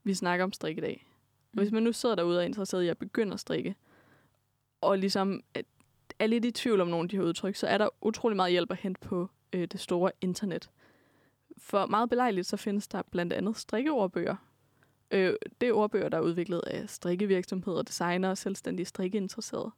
vi 0.04 0.14
snakker 0.14 0.44
om 0.44 0.52
strik 0.52 0.78
i 0.78 0.80
dag. 0.80 1.06
Og 1.52 1.58
hvis 1.62 1.72
man 1.72 1.82
nu 1.82 1.92
sidder 1.92 2.14
derude 2.14 2.38
og 2.38 2.42
er 2.42 2.46
interesseret 2.46 2.82
i 2.84 2.88
at 2.88 2.98
begynde 2.98 3.34
at 3.34 3.40
strikke, 3.40 3.74
og 4.80 4.98
ligesom 4.98 5.40
er- 5.54 5.60
er 6.18 6.26
lidt 6.26 6.44
i 6.44 6.50
tvivl 6.50 6.80
om 6.80 6.88
nogle 6.88 7.04
af 7.04 7.08
de 7.08 7.16
her 7.16 7.24
udtryk, 7.24 7.56
så 7.56 7.66
er 7.66 7.78
der 7.78 7.88
utrolig 8.02 8.36
meget 8.36 8.52
hjælp 8.52 8.70
at 8.70 8.78
hente 8.78 9.00
på 9.00 9.30
øh, 9.52 9.68
det 9.68 9.80
store 9.80 10.10
internet. 10.20 10.70
For 11.58 11.86
meget 11.86 12.10
belejligt, 12.10 12.46
så 12.46 12.56
findes 12.56 12.88
der 12.88 13.02
blandt 13.02 13.32
andet 13.32 13.56
strikkeordbøger. 13.56 14.36
Øh, 15.10 15.34
det 15.60 15.68
er 15.68 15.72
ordbøger, 15.72 16.08
der 16.08 16.16
er 16.16 16.22
udviklet 16.22 16.60
af 16.66 16.90
strikkevirksomheder, 16.90 17.82
designere 17.82 18.30
og 18.30 18.38
selvstændige 18.38 18.86
strikkeinteresserede. 18.86 19.70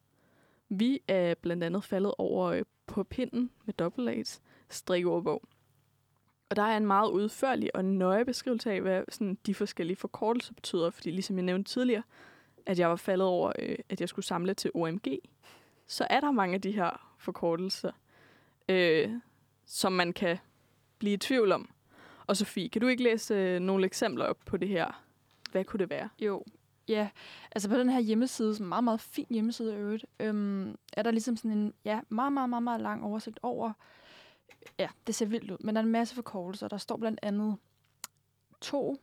Vi 0.69 1.01
er 1.09 1.35
blandt 1.35 1.65
andet 1.65 1.85
faldet 1.85 2.15
over 2.19 2.47
øh, 2.47 2.63
på 2.87 3.05
pinden 3.05 3.51
med 3.65 3.75
dobbelt 3.75 4.09
A's 4.09 4.41
strikkeordbog. 4.69 5.43
Og 6.51 6.57
der 6.57 6.63
er 6.63 6.77
en 6.77 6.87
meget 6.87 7.11
udførlig 7.11 7.77
og 7.77 7.85
nøje 7.85 8.25
beskrivelse 8.25 8.73
af, 8.73 8.81
hvad 8.81 9.03
sådan, 9.09 9.39
de 9.47 9.55
forskellige 9.55 9.97
forkortelser 9.97 10.55
betyder. 10.55 10.91
Fordi 10.91 11.11
ligesom 11.11 11.37
jeg 11.37 11.45
nævnte 11.45 11.71
tidligere, 11.71 12.03
at 12.67 12.79
jeg 12.79 12.89
var 12.89 12.97
faldet 12.97 13.27
over, 13.27 13.53
øh, 13.59 13.79
at 13.89 14.01
jeg 14.01 14.09
skulle 14.09 14.27
samle 14.27 14.55
til 14.55 14.71
OMG, 14.75 15.07
så 15.91 16.07
er 16.11 16.21
der 16.21 16.31
mange 16.31 16.55
af 16.55 16.61
de 16.61 16.73
her 16.73 17.15
forkortelser, 17.19 17.93
øh, 18.69 19.11
som 19.67 19.93
man 19.93 20.13
kan 20.13 20.39
blive 20.99 21.15
i 21.15 21.17
tvivl 21.17 21.53
om. 21.53 21.71
Og 22.27 22.37
Sofie, 22.37 22.69
kan 22.69 22.81
du 22.81 22.87
ikke 22.87 23.03
læse 23.03 23.35
øh, 23.35 23.61
nogle 23.61 23.87
eksempler 23.87 24.25
op 24.25 24.39
på 24.47 24.57
det 24.57 24.69
her? 24.69 25.05
Hvad 25.51 25.65
kunne 25.65 25.79
det 25.79 25.91
være? 25.91 26.09
Jo, 26.19 26.45
ja. 26.89 27.09
Altså 27.53 27.69
på 27.69 27.77
den 27.77 27.91
her 27.91 28.01
hjemmeside, 28.01 28.55
som 28.57 28.67
er 28.67 28.69
meget, 28.69 28.85
meget 28.85 29.01
fin 29.01 29.27
hjemmeside 29.31 29.73
i 29.73 29.77
øvrigt, 29.77 30.07
øhm, 30.21 30.77
er 30.93 31.03
der 31.03 31.11
ligesom 31.11 31.37
sådan 31.37 31.59
en 31.59 31.75
ja, 31.85 32.01
meget, 32.09 32.33
meget, 32.33 32.51
meget, 32.51 32.63
meget 32.63 32.81
lang 32.81 33.05
oversigt 33.05 33.41
over, 33.43 33.73
ja, 34.79 34.89
det 35.07 35.15
ser 35.15 35.27
vildt 35.27 35.51
ud, 35.51 35.59
men 35.61 35.75
der 35.75 35.81
er 35.81 35.85
en 35.85 35.93
masse 35.93 36.15
forkortelser. 36.15 36.69
Der 36.69 36.77
står 36.77 36.97
blandt 36.97 37.21
andet 37.23 37.57
to 38.61 38.97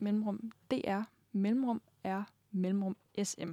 mellemrum 0.00 0.52
DR, 0.70 1.00
mellemrum 1.32 1.82
R, 2.04 2.22
mellemrum 2.50 2.96
SM. 3.24 3.52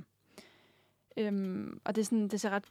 Øhm, 1.17 1.81
og 1.83 1.95
det, 1.95 2.01
er 2.01 2.05
sådan, 2.05 2.27
det 2.27 2.41
ser 2.41 2.49
ret 2.49 2.65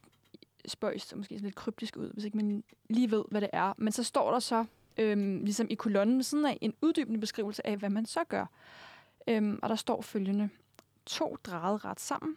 spøjst 0.67 1.13
og 1.13 1.19
måske 1.19 1.35
sådan 1.35 1.47
lidt 1.47 1.55
kryptisk 1.55 1.97
ud, 1.97 2.11
hvis 2.13 2.25
ikke 2.25 2.37
man 2.37 2.65
lige 2.91 3.11
ved, 3.11 3.25
hvad 3.31 3.41
det 3.41 3.51
er. 3.53 3.73
Men 3.79 3.93
så 3.93 4.03
står 4.03 4.31
der 4.31 4.39
så, 4.39 4.65
øhm, 4.97 5.45
ligesom 5.45 5.67
i 5.71 5.75
kolonnen 5.75 6.17
ved 6.17 6.23
siden 6.23 6.47
af, 6.47 6.59
en 6.61 6.75
uddybende 6.83 7.21
beskrivelse 7.21 7.67
af, 7.67 7.77
hvad 7.77 7.91
man 7.91 8.07
så 8.07 8.25
gør. 8.25 8.47
Øhm, 9.29 9.59
og 9.63 9.69
der 9.69 9.77
står 9.77 10.03
følgende. 10.03 10.49
To 11.07 11.37
drejet 11.45 11.85
ret 11.85 12.01
sammen. 12.01 12.37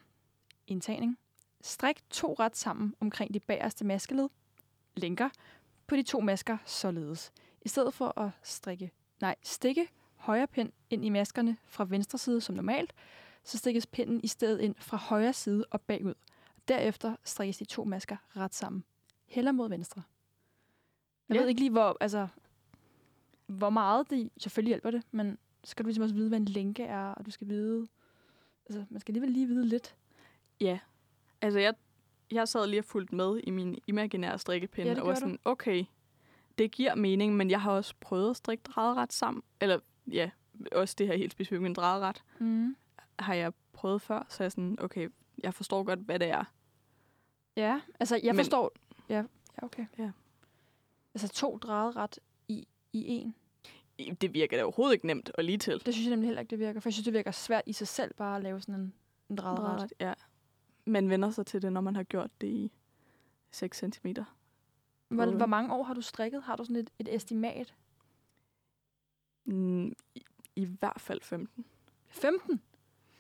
Indtagning. 0.68 1.18
Strik 1.62 2.10
to 2.10 2.34
ret 2.34 2.58
sammen 2.58 2.96
omkring 3.00 3.34
de 3.34 3.40
bagerste 3.40 3.86
maskeled. 3.86 4.30
Linker 4.96 5.30
på 5.88 5.96
de 5.96 6.04
to 6.04 6.20
masker 6.20 6.58
således. 6.66 7.32
I 7.62 7.70
stedet 7.70 7.94
for 7.94 8.20
at 8.20 8.30
strikke, 8.44 8.92
nej, 9.22 9.36
stikke 9.44 9.88
højre 10.16 10.48
pind 10.48 10.72
ind 10.90 11.06
i 11.06 11.10
maskerne 11.10 11.58
fra 11.66 11.86
venstre 11.90 12.18
side 12.18 12.42
som 12.42 12.56
normalt, 12.56 12.94
så 13.50 13.58
stikkes 13.58 13.86
pinden 13.88 14.20
i 14.24 14.28
stedet 14.28 14.62
ind 14.62 14.76
fra 14.80 14.98
højre 14.98 15.34
side 15.34 15.66
og 15.72 15.82
bagud. 15.82 16.14
Derefter 16.68 17.16
strikkes 17.24 17.58
de 17.58 17.66
to 17.66 17.84
masker 17.84 18.18
ret 18.38 18.56
sammen. 18.56 18.84
Heller 19.26 19.52
mod 19.52 19.70
venstre. 19.70 20.02
Jeg 21.30 21.36
Ja. 21.36 21.42
ved 21.42 21.50
ikke 21.50 21.62
lige, 21.62 21.72
hvor, 21.72 21.98
altså, 22.00 22.28
hvor 23.48 23.70
meget 23.70 24.10
det 24.10 24.30
selvfølgelig 24.38 24.70
hjælper 24.72 24.92
det, 24.92 25.04
men 25.12 25.38
skal 25.64 25.86
du 25.86 25.88
ligesom 25.88 26.02
også 26.04 26.16
vide, 26.16 26.30
hvad 26.30 26.40
en 26.40 26.46
lænke 26.46 26.84
er, 26.84 27.06
og 27.14 27.26
du 27.26 27.32
skal 27.32 27.48
vide... 27.48 27.88
Altså, 28.66 28.86
man 28.90 29.00
skal 29.02 29.12
alligevel 29.12 29.32
lige 29.32 29.48
vide 29.48 29.66
lidt. 29.66 29.96
Ja. 30.62 30.80
Altså, 31.42 31.60
jeg, 31.60 31.74
jeg 32.32 32.48
sad 32.48 32.68
lige 32.68 32.80
og 32.80 32.86
fulgt 32.86 33.14
med 33.14 33.40
i 33.44 33.50
min 33.50 33.78
imaginære 33.88 34.38
strikkepinde, 34.40 34.92
Ja, 34.92 34.94
og 34.94 34.98
var 34.98 35.04
gjorde 35.04 35.16
du. 35.16 35.20
sådan, 35.20 35.40
okay, 35.46 35.86
det 36.58 36.72
giver 36.72 36.96
mening, 36.96 37.36
men 37.36 37.50
jeg 37.50 37.62
har 37.62 37.72
også 37.72 37.94
prøvet 38.00 38.30
at 38.30 38.36
strikke 38.38 38.62
drejeret 38.64 39.14
sammen. 39.14 39.44
Eller, 39.62 39.80
ja, 40.12 40.30
også 40.72 40.96
det 40.98 41.08
her 41.08 41.18
helt 41.18 41.32
specifikt, 41.32 41.62
men 41.62 41.74
drejeret 41.74 42.24
Mm. 42.40 42.76
Har 43.20 43.34
jeg 43.34 43.54
prøvet 43.74 44.02
før, 44.02 44.26
så 44.30 44.44
jeg 44.44 44.46
er 44.46 44.50
sådan, 44.50 44.78
okay, 44.82 45.10
jeg 45.44 45.54
forstår 45.54 45.84
godt, 45.84 46.00
hvad 46.00 46.20
det 46.20 46.28
er. 46.30 46.44
Ja, 47.56 47.82
altså, 48.00 48.16
jeg 48.24 48.36
Men- 48.36 48.46
forstår... 48.46 48.72
Ja, 49.10 49.16
ja, 49.16 49.64
okay. 49.66 49.86
Ja. 49.98 50.12
Altså, 51.14 51.28
to 51.28 51.58
drejet 51.58 51.96
ret 51.96 52.20
i, 52.48 52.68
i 52.94 53.06
en. 53.08 53.36
Det 54.22 54.34
virker 54.34 54.58
da 54.58 54.64
overhovedet 54.64 54.94
ikke 54.94 55.08
nemt 55.08 55.30
og 55.30 55.44
lige 55.44 55.58
til. 55.58 55.82
Det 55.86 55.94
synes 55.94 56.06
jeg 56.06 56.10
nemlig 56.10 56.28
heller 56.28 56.42
ikke, 56.42 56.50
det 56.52 56.60
virker. 56.60 56.80
For 56.80 56.90
jeg 56.90 56.94
synes, 56.94 57.04
det 57.06 57.14
virker 57.14 57.32
svært 57.32 57.64
i 57.66 57.74
sig 57.74 57.88
selv 57.88 58.14
bare 58.14 58.38
at 58.38 58.44
lave 58.44 58.62
sådan 58.62 58.76
en, 58.76 58.94
en 59.30 59.36
drejet 59.36 59.60
ret. 59.60 59.66
Drejeret, 59.78 59.94
Ja. 60.00 60.14
Man 60.86 61.10
vender 61.10 61.30
sig 61.30 61.46
til 61.46 61.62
det, 61.62 61.74
når 61.74 61.82
man 61.82 61.96
har 61.96 62.04
gjort 62.04 62.30
det 62.42 62.48
i 62.48 62.72
6 63.52 63.78
cm. 63.78 64.08
Hvor, 65.08 65.26
hvor 65.26 65.46
mange 65.46 65.74
år 65.74 65.84
har 65.84 65.94
du 65.94 66.02
strikket? 66.02 66.44
Har 66.44 66.56
du 66.56 66.64
sådan 66.64 66.76
et, 66.76 66.90
et 67.00 67.16
estimat? 67.16 67.76
Mm, 69.46 69.88
i, 70.16 70.24
I 70.56 70.66
hvert 70.66 71.02
fald 71.02 71.22
15. 71.22 71.66
15? 72.08 72.62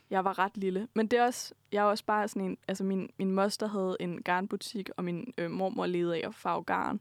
Jeg 0.09 0.23
var 0.25 0.39
ret 0.39 0.57
lille. 0.57 0.87
Men 0.93 1.07
det 1.07 1.19
er 1.19 1.23
også, 1.23 1.53
jeg 1.71 1.79
er 1.79 1.83
også 1.83 2.05
bare 2.05 2.27
sådan 2.27 2.41
en... 2.41 2.57
Altså, 2.67 2.83
min, 2.83 3.09
min 3.17 3.31
moster 3.31 3.67
havde 3.67 3.97
en 3.99 4.21
garnbutik, 4.21 4.89
og 4.97 5.03
min 5.03 5.33
øh, 5.37 5.51
mormor 5.51 5.85
levede 5.85 6.15
af 6.15 6.27
at 6.27 6.35
farve 6.35 6.63
garn. 6.63 6.99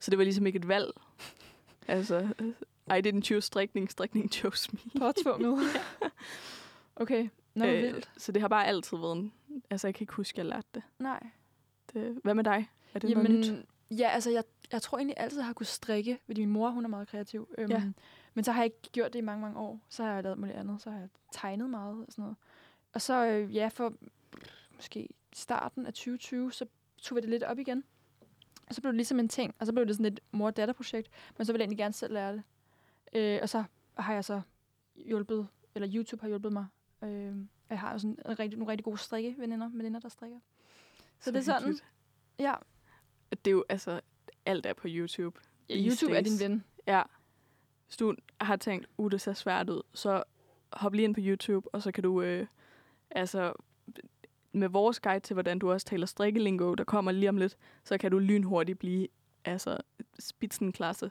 Så 0.00 0.10
det 0.10 0.18
var 0.18 0.24
ligesom 0.24 0.46
ikke 0.46 0.56
et 0.56 0.68
valg. 0.68 0.90
altså, 1.88 2.28
I 2.96 3.08
didn't 3.08 3.20
choose 3.20 3.46
strikning, 3.46 3.90
strikning 3.90 4.32
chose 4.32 4.70
me. 4.72 5.00
Påtvunget. 5.00 5.58
okay, 6.96 7.28
nå, 7.54 7.64
øh, 7.64 7.82
vildt. 7.82 8.10
så 8.16 8.32
det 8.32 8.42
har 8.42 8.48
bare 8.48 8.66
altid 8.66 8.96
været 8.96 9.16
en... 9.16 9.32
Altså, 9.70 9.86
jeg 9.86 9.94
kan 9.94 10.02
ikke 10.02 10.14
huske, 10.14 10.34
at 10.34 10.38
jeg 10.38 10.46
lærte 10.46 10.68
det. 10.74 10.82
Nej. 10.98 11.26
det 11.92 12.18
hvad 12.22 12.34
med 12.34 12.44
dig? 12.44 12.70
Er 12.94 12.98
det 12.98 13.10
noget 13.10 13.30
nyt? 13.30 13.66
ja, 13.90 14.08
altså, 14.08 14.30
jeg, 14.30 14.44
jeg 14.72 14.82
tror 14.82 14.98
egentlig 14.98 15.14
altid, 15.18 15.38
jeg 15.38 15.46
har 15.46 15.52
kunnet 15.52 15.68
strikke, 15.68 16.18
fordi 16.26 16.40
min 16.40 16.50
mor, 16.50 16.70
hun 16.70 16.84
er 16.84 16.88
meget 16.88 17.08
kreativ. 17.08 17.48
Øhm, 17.58 17.70
Ja. 17.70 17.82
Men 18.34 18.44
så 18.44 18.52
har 18.52 18.60
jeg 18.60 18.64
ikke 18.64 18.90
gjort 18.92 19.12
det 19.12 19.18
i 19.18 19.22
mange, 19.22 19.40
mange 19.42 19.58
år. 19.58 19.80
Så 19.88 20.04
har 20.04 20.14
jeg 20.14 20.22
lavet 20.22 20.38
muligt 20.38 20.56
andet. 20.58 20.82
Så 20.82 20.90
har 20.90 20.98
jeg 20.98 21.08
tegnet 21.32 21.70
meget 21.70 22.06
og 22.06 22.12
sådan 22.12 22.22
noget. 22.22 22.36
Og 22.92 23.02
så, 23.02 23.26
øh, 23.26 23.54
ja, 23.56 23.68
for 23.68 23.92
måske 24.76 25.08
starten 25.32 25.86
af 25.86 25.92
2020, 25.92 26.52
så 26.52 26.66
tog 26.98 27.16
vi 27.16 27.20
det 27.20 27.30
lidt 27.30 27.42
op 27.42 27.58
igen. 27.58 27.84
Og 28.68 28.74
så 28.74 28.80
blev 28.80 28.92
det 28.92 28.96
ligesom 28.96 29.18
en 29.20 29.28
ting, 29.28 29.54
og 29.58 29.66
så 29.66 29.72
blev 29.72 29.86
det 29.86 29.96
sådan 29.96 30.12
et 30.12 30.20
mor-datter-projekt, 30.32 31.10
men 31.38 31.44
så 31.46 31.52
ville 31.52 31.60
jeg 31.60 31.64
egentlig 31.64 31.78
gerne 31.78 31.94
selv 31.94 32.12
lære 32.12 32.32
det. 32.32 32.42
Øh, 33.12 33.38
og 33.42 33.48
så 33.48 33.64
har 33.98 34.14
jeg 34.14 34.24
så 34.24 34.40
hjulpet, 34.96 35.48
eller 35.74 35.88
YouTube 35.94 36.20
har 36.20 36.28
hjulpet 36.28 36.52
mig. 36.52 36.66
Øh, 37.04 37.36
jeg 37.70 37.80
har 37.80 37.92
jo 37.92 37.98
sådan 37.98 38.18
en 38.28 38.38
rigtig, 38.38 38.58
nogle 38.58 38.70
rigtig 38.70 38.84
gode 38.84 38.98
strikkeveninder, 38.98 39.68
veninder, 39.68 40.00
der 40.00 40.08
strikker. 40.08 40.38
Så, 40.98 41.24
så 41.24 41.30
det 41.30 41.38
er 41.38 41.42
sådan, 41.42 41.60
hyggeligt. 41.62 41.84
ja, 42.38 42.54
Det 43.30 43.46
er 43.46 43.50
jo, 43.50 43.64
altså, 43.68 44.00
alt 44.46 44.66
er 44.66 44.72
på 44.72 44.86
YouTube. 44.90 45.40
ja 45.68 45.74
YouTube 45.74 46.16
er 46.16 46.20
din 46.20 46.32
days. 46.32 46.40
ven. 46.42 46.64
Ja. 46.86 47.02
Hvis 47.88 47.96
du 47.96 48.14
har 48.40 48.56
tænkt, 48.56 48.86
uh, 48.98 49.10
det 49.10 49.20
ser 49.20 49.32
svært 49.32 49.70
ud, 49.70 49.82
så 49.94 50.22
hop 50.72 50.94
lige 50.94 51.04
ind 51.04 51.14
på 51.14 51.20
YouTube, 51.24 51.68
og 51.74 51.82
så 51.82 51.92
kan 51.92 52.02
du, 52.02 52.22
øh, 52.22 52.46
altså, 53.10 53.52
med 54.52 54.68
vores 54.68 55.00
guide 55.00 55.20
til, 55.20 55.34
hvordan 55.34 55.58
du 55.58 55.72
også 55.72 55.86
taler 55.86 56.06
strikkelingo, 56.06 56.74
der 56.74 56.84
kommer 56.84 57.12
lige 57.12 57.28
om 57.28 57.36
lidt, 57.36 57.56
så 57.84 57.98
kan 57.98 58.10
du 58.10 58.18
lynhurtigt 58.18 58.78
blive, 58.78 59.08
altså, 59.44 59.76
spidsenklasse 60.18 61.10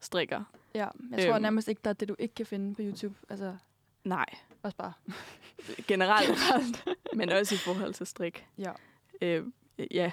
strikker. 0.00 0.44
Ja, 0.74 0.88
jeg 1.10 1.24
tror 1.26 1.34
Øhm. 1.34 1.42
nærmest 1.42 1.68
ikke, 1.68 1.80
der 1.84 1.90
er 1.90 1.94
det, 1.94 2.08
du 2.08 2.16
ikke 2.18 2.34
kan 2.34 2.46
finde 2.46 2.74
på 2.74 2.82
YouTube. 2.82 3.14
Altså, 3.28 3.56
Nej, 4.04 4.26
også 4.62 4.76
bare. 4.76 4.92
generelt, 5.88 6.84
men 7.14 7.30
også 7.32 7.54
i 7.54 7.58
forhold 7.58 7.94
til 7.94 8.06
strik. 8.06 8.46
Ja. 8.58 8.72
Øh, 9.22 9.44
ja. 9.90 10.12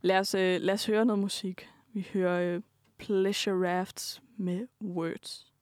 Lad 0.00 0.18
os, 0.18 0.34
øh, 0.34 0.60
lad 0.60 0.74
os 0.74 0.86
høre 0.86 1.04
noget 1.04 1.18
musik. 1.18 1.68
Vi 1.92 2.08
hører 2.12 2.54
øh, 2.56 2.62
Pleasure 2.98 3.68
Rafts 3.68 4.22
med 4.36 4.66
Words. 4.80 5.52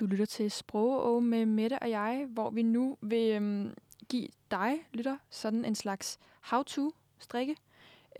Du 0.00 0.06
lytter 0.06 0.24
til 0.24 0.50
Sprogå 0.50 1.20
med 1.20 1.46
Mette 1.46 1.78
og 1.78 1.90
jeg, 1.90 2.26
hvor 2.28 2.50
vi 2.50 2.62
nu 2.62 2.96
vil 3.00 3.32
øhm, 3.32 3.74
give 4.08 4.28
dig, 4.50 4.78
lytter, 4.92 5.16
sådan 5.30 5.64
en 5.64 5.74
slags 5.74 6.18
how-to-strikke. 6.40 7.56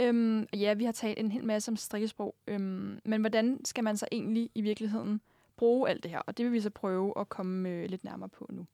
Øhm, 0.00 0.46
ja, 0.52 0.74
vi 0.74 0.84
har 0.84 0.92
talt 0.92 1.18
en 1.18 1.32
hel 1.32 1.44
masse 1.44 1.70
om 1.70 1.76
strikkesprog, 1.76 2.34
øhm, 2.46 3.00
men 3.04 3.20
hvordan 3.20 3.64
skal 3.64 3.84
man 3.84 3.96
så 3.96 4.06
egentlig 4.12 4.50
i 4.54 4.60
virkeligheden 4.60 5.20
bruge 5.56 5.88
alt 5.88 6.02
det 6.02 6.10
her? 6.10 6.18
Og 6.18 6.36
det 6.36 6.44
vil 6.44 6.52
vi 6.52 6.60
så 6.60 6.70
prøve 6.70 7.20
at 7.20 7.28
komme 7.28 7.68
øh, 7.68 7.90
lidt 7.90 8.04
nærmere 8.04 8.28
på 8.28 8.46
nu. 8.50 8.66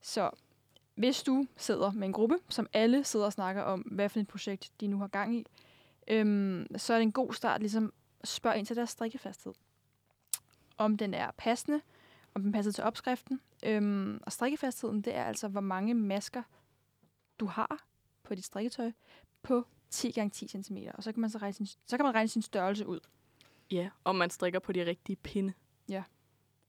Så 0.00 0.30
hvis 0.94 1.22
du 1.22 1.46
sidder 1.56 1.92
med 1.92 2.06
en 2.06 2.12
gruppe, 2.12 2.38
som 2.48 2.66
alle 2.72 3.04
sidder 3.04 3.26
og 3.26 3.32
snakker 3.32 3.62
om, 3.62 3.80
hvad 3.80 4.08
for 4.08 4.20
et 4.20 4.28
projekt 4.28 4.70
de 4.80 4.86
nu 4.86 4.98
har 4.98 5.06
gang 5.06 5.36
i, 5.36 5.46
øhm, 6.08 6.66
så 6.76 6.92
er 6.92 6.98
det 6.98 7.02
en 7.02 7.12
god 7.12 7.32
start 7.32 7.60
ligesom 7.60 7.92
at 8.20 8.28
spørge 8.28 8.58
ind 8.58 8.66
til 8.66 8.76
deres 8.76 8.90
strikkefasthed. 8.90 9.52
Om 10.78 10.96
den 10.96 11.14
er 11.14 11.30
passende, 11.30 11.80
om 12.34 12.42
den 12.42 12.52
passer 12.52 12.72
til 12.72 12.84
opskriften. 12.84 13.40
Øhm, 13.62 14.20
og 14.26 14.32
strikkefastheden, 14.32 15.02
det 15.02 15.14
er 15.14 15.24
altså, 15.24 15.48
hvor 15.48 15.60
mange 15.60 15.94
masker 15.94 16.42
du 17.40 17.46
har 17.46 17.84
på 18.22 18.34
dit 18.34 18.44
strikketøj 18.44 18.92
på 19.42 19.66
10 19.90 20.12
x 20.12 20.32
10 20.32 20.48
cm. 20.62 20.76
Og 20.94 21.02
så 21.02 21.12
kan 21.12 21.20
man 21.20 21.30
så, 21.30 21.38
regne 21.38 21.52
sin, 21.52 21.66
så 21.66 21.96
kan 21.96 22.04
man 22.04 22.14
regne 22.14 22.28
sin 22.28 22.42
størrelse 22.42 22.86
ud. 22.86 23.00
Ja, 23.70 23.90
om 24.04 24.16
man 24.16 24.30
strikker 24.30 24.58
på 24.58 24.72
de 24.72 24.86
rigtige 24.86 25.16
pinde. 25.16 25.52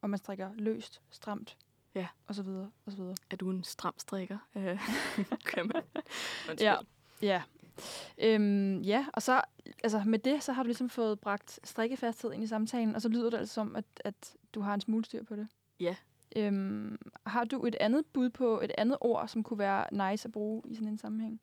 Og 0.02 0.10
man 0.10 0.18
strikker 0.20 0.52
løst, 0.54 1.02
stramt, 1.10 1.58
Ja. 1.96 2.08
og 2.28 2.36
så 2.36 2.44
videre, 2.44 2.72
og 2.86 2.92
så 2.92 2.98
videre. 2.98 3.16
Er 3.30 3.36
du 3.36 3.50
en 3.50 3.64
stram 3.64 3.94
strikker? 3.98 4.38
Øh, 4.56 4.80
kan 5.54 5.72
man. 5.74 5.84
Ja. 6.60 6.76
Ja. 7.22 7.44
Øhm, 8.18 8.82
ja, 8.82 9.06
og 9.14 9.22
så 9.22 9.42
altså 9.84 10.04
med 10.06 10.20
det, 10.20 10.44
så 10.44 10.54
har 10.54 10.64
du 10.64 10.68
ligesom 10.68 10.90
fået 10.90 11.20
bragt 11.20 11.60
strikkefasthed 11.64 12.34
ind 12.34 12.44
i 12.44 12.48
samtalen, 12.48 12.96
og 12.96 13.02
så 13.02 13.10
lyder 13.10 13.30
det 13.30 13.38
altså 13.38 13.54
som, 13.54 13.76
at, 13.76 13.86
at 14.00 14.34
du 14.54 14.62
har 14.62 14.74
en 14.74 14.82
smule 14.82 15.06
styr 15.06 15.24
på 15.24 15.36
det. 15.36 15.48
Ja. 15.80 15.96
Øhm, 16.36 16.98
har 17.26 17.44
du 17.44 17.66
et 17.66 17.76
andet 17.80 18.06
bud 18.14 18.30
på 18.30 18.62
et 18.62 18.72
andet 18.78 18.98
ord, 19.02 19.28
som 19.28 19.44
kunne 19.44 19.60
være 19.60 20.12
nice 20.12 20.28
at 20.28 20.32
bruge 20.32 20.64
i 20.66 20.76
sådan 20.76 20.88
en 20.88 20.98
sammenhæng? 20.98 21.42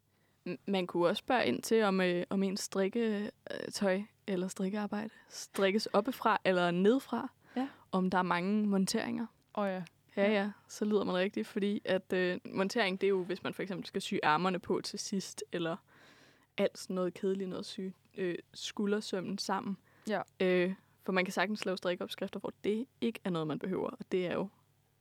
Man 0.66 0.86
kunne 0.86 1.08
også 1.08 1.20
spørge 1.20 1.46
ind 1.46 1.62
til, 1.62 1.82
om, 1.82 2.00
øh, 2.00 2.24
om 2.30 2.42
ens 2.42 2.60
strikketøj 2.60 4.02
eller 4.26 4.48
strikkearbejde 4.48 5.10
strikkes 5.28 5.86
oppefra 5.86 6.40
eller 6.44 6.70
nedfra. 6.70 7.30
Ja. 7.56 7.68
Om 7.92 8.10
der 8.10 8.18
er 8.18 8.22
mange 8.22 8.66
monteringer. 8.66 9.26
Åh 9.54 9.64
oh, 9.64 9.70
ja. 9.70 9.82
Ja, 10.16 10.32
ja, 10.32 10.50
så 10.68 10.84
lyder 10.84 11.04
man 11.04 11.14
rigtigt, 11.14 11.46
fordi 11.46 11.82
at 11.84 12.12
øh, 12.12 12.38
montering, 12.44 13.00
det 13.00 13.06
er 13.06 13.08
jo, 13.08 13.24
hvis 13.24 13.42
man 13.42 13.54
for 13.54 13.62
eksempel 13.62 13.86
skal 13.86 14.02
sy 14.02 14.14
ærmerne 14.24 14.58
på 14.58 14.80
til 14.80 14.98
sidst, 14.98 15.44
eller 15.52 15.76
alt 16.58 16.78
sådan 16.78 16.94
noget 16.94 17.14
kedeligt 17.14 17.50
noget 17.50 17.66
sy, 17.66 17.80
øh, 18.16 18.38
skuldersømmen 18.54 19.38
sammen. 19.38 19.76
Ja. 20.08 20.22
Øh, 20.40 20.74
for 21.02 21.12
man 21.12 21.24
kan 21.24 21.32
sagtens 21.32 21.64
lave 21.64 21.76
strikkeopskrifter, 21.76 22.40
hvor 22.40 22.52
det 22.64 22.86
ikke 23.00 23.20
er 23.24 23.30
noget, 23.30 23.48
man 23.48 23.58
behøver, 23.58 23.90
og 23.90 24.12
det 24.12 24.26
er 24.26 24.34
jo 24.34 24.48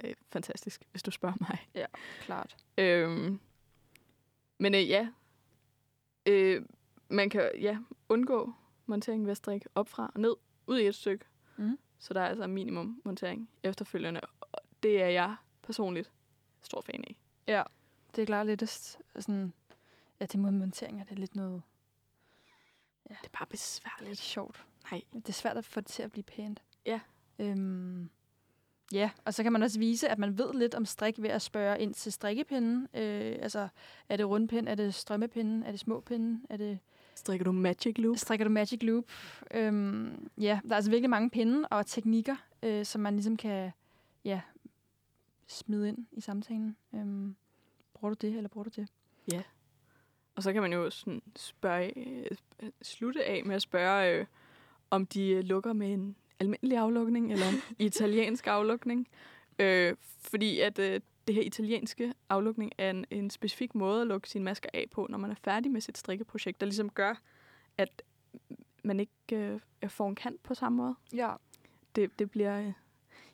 øh, 0.04 0.14
fantastisk, 0.30 0.84
hvis 0.92 1.04
du 1.04 1.12
spørger 1.12 1.36
mig. 1.40 1.68
Klart. 2.22 2.56
Øhm, 2.78 3.40
men 4.58 4.76
øh, 4.76 4.90
ja, 4.90 5.08
øh, 6.26 6.66
man 7.10 7.30
kan 7.30 7.52
ja, 7.60 7.78
undgå 8.10 8.54
montering 8.86 9.26
ved 9.26 9.32
at 9.32 9.38
strikke 9.38 9.70
op 9.76 9.90
fra 9.90 10.12
og 10.16 10.22
ned, 10.22 10.36
ud 10.68 10.80
i 10.80 10.88
et 10.88 10.96
stykke. 10.96 11.26
Mhm. 11.58 11.80
Så 12.00 12.14
der 12.14 12.22
er 12.22 12.28
altså 12.28 12.48
minimum 12.48 13.02
montering 13.06 13.50
efterfølgende. 13.64 14.22
Og 14.42 14.62
det 14.84 15.02
er 15.02 15.08
jeg 15.08 15.36
personligt 15.64 16.12
stor 16.62 16.82
fan 16.82 17.04
af. 17.08 17.18
Ja, 17.48 17.64
det 18.16 18.22
er 18.22 18.26
klart 18.26 18.46
lidt 18.46 18.98
sådan... 19.20 19.54
Ja, 20.20 20.26
det 20.26 20.40
med 20.40 20.52
monteringer, 20.52 21.04
det 21.04 21.12
er 21.12 21.20
lidt 21.20 21.36
noget... 21.36 21.62
Det 23.10 23.16
er 23.24 23.38
bare 23.38 23.48
besværligt. 23.50 24.10
lidt 24.10 24.20
sjovt. 24.20 24.66
Nej. 24.92 25.02
Det 25.14 25.30
er 25.30 25.34
svært 25.34 25.58
at 25.58 25.66
få 25.66 25.80
det 25.80 25.90
til 25.90 26.04
at 26.04 26.12
blive 26.12 26.24
pænt. 26.24 26.64
Ja. 26.86 27.00
Øhm, 27.40 28.10
ja, 28.94 29.10
og 29.26 29.34
så 29.34 29.44
kan 29.44 29.52
man 29.52 29.64
også 29.64 29.80
vise, 29.80 30.10
at 30.10 30.20
man 30.20 30.38
ved 30.38 30.54
lidt 30.54 30.76
om 30.76 30.86
strik 30.86 31.22
ved 31.22 31.30
at 31.30 31.42
spørge 31.42 31.80
ind 31.80 31.94
til 31.94 32.12
strikkepinden. 32.12 32.88
Øh, 32.94 33.38
altså, 33.42 33.68
er 34.10 34.18
det 34.18 34.28
rundpind? 34.28 34.68
Er 34.70 34.76
det 34.76 34.94
strømmepinden? 34.94 35.64
Er 35.64 35.72
det 35.72 35.80
små 35.80 36.00
pinde? 36.00 36.42
Er 36.50 36.58
det, 36.58 36.80
Strikker 37.16 37.44
du 37.44 37.52
magic 37.52 37.98
loop? 37.98 38.18
strikker 38.18 38.46
du 38.46 38.52
magic 38.52 38.80
loop? 38.84 39.04
Øhm, 39.52 40.30
ja, 40.38 40.60
der 40.64 40.72
er 40.72 40.76
altså 40.76 40.92
virkelig 40.92 41.10
mange 41.10 41.30
pinde 41.30 41.68
og 41.68 41.86
teknikker, 41.86 42.36
øh, 42.64 42.86
som 42.86 43.02
man 43.02 43.14
ligesom 43.14 43.38
kan 43.38 43.72
ja, 44.24 44.42
smide 45.48 45.90
ind 45.90 46.06
i 46.12 46.22
samtalen. 46.22 46.78
Øhm, 46.94 47.36
bruger 47.94 48.14
du 48.14 48.28
det, 48.28 48.38
eller 48.38 48.50
bruger 48.50 48.64
du 48.64 48.82
det? 48.82 48.88
Og 50.36 50.44
så 50.44 50.54
kan 50.54 50.62
man 50.62 50.74
jo 50.74 50.90
sådan 50.90 51.22
spørge, 51.36 51.94
øh, 51.98 52.72
slutte 52.82 53.24
af 53.26 53.46
med 53.46 53.56
at 53.56 53.62
spørge, 53.62 54.12
øh, 54.14 54.26
om 54.90 55.06
de 55.06 55.30
øh, 55.30 55.44
lukker 55.44 55.74
med 55.74 55.94
en 55.94 56.16
almindelig 56.40 56.78
aflukning, 56.78 57.32
eller 57.32 57.46
en 57.50 57.62
italiensk 57.88 58.48
aflukning. 58.48 59.08
Øh, 59.60 59.96
fordi 60.20 60.60
at 60.60 60.80
øh, 60.80 61.02
det 61.28 61.36
her 61.36 61.42
italienske 61.42 62.14
aflukning 62.30 62.72
er 62.78 62.90
en, 62.90 63.06
en 63.10 63.30
specifik 63.30 63.76
måde 63.76 64.02
at 64.02 64.08
lukke 64.08 64.30
sine 64.30 64.44
masker 64.44 64.70
af 64.74 64.86
på, 64.92 65.08
når 65.10 65.18
man 65.18 65.32
er 65.32 65.36
færdig 65.36 65.72
med 65.72 65.82
sit 65.82 65.98
strikkeprojekt, 65.98 66.62
der 66.62 66.66
ligesom 66.66 66.90
gør, 66.90 67.22
at 67.78 68.02
man 68.84 69.00
ikke 69.00 69.60
øh, 69.84 69.90
får 69.90 70.10
en 70.10 70.16
kant 70.16 70.44
på 70.44 70.54
samme 70.54 70.78
måde. 70.78 70.96
Ja. 71.14 71.34
Det, 71.96 72.20
det 72.20 72.32
bliver... 72.32 72.60
Øh, 72.60 72.66
jeg 72.66 72.74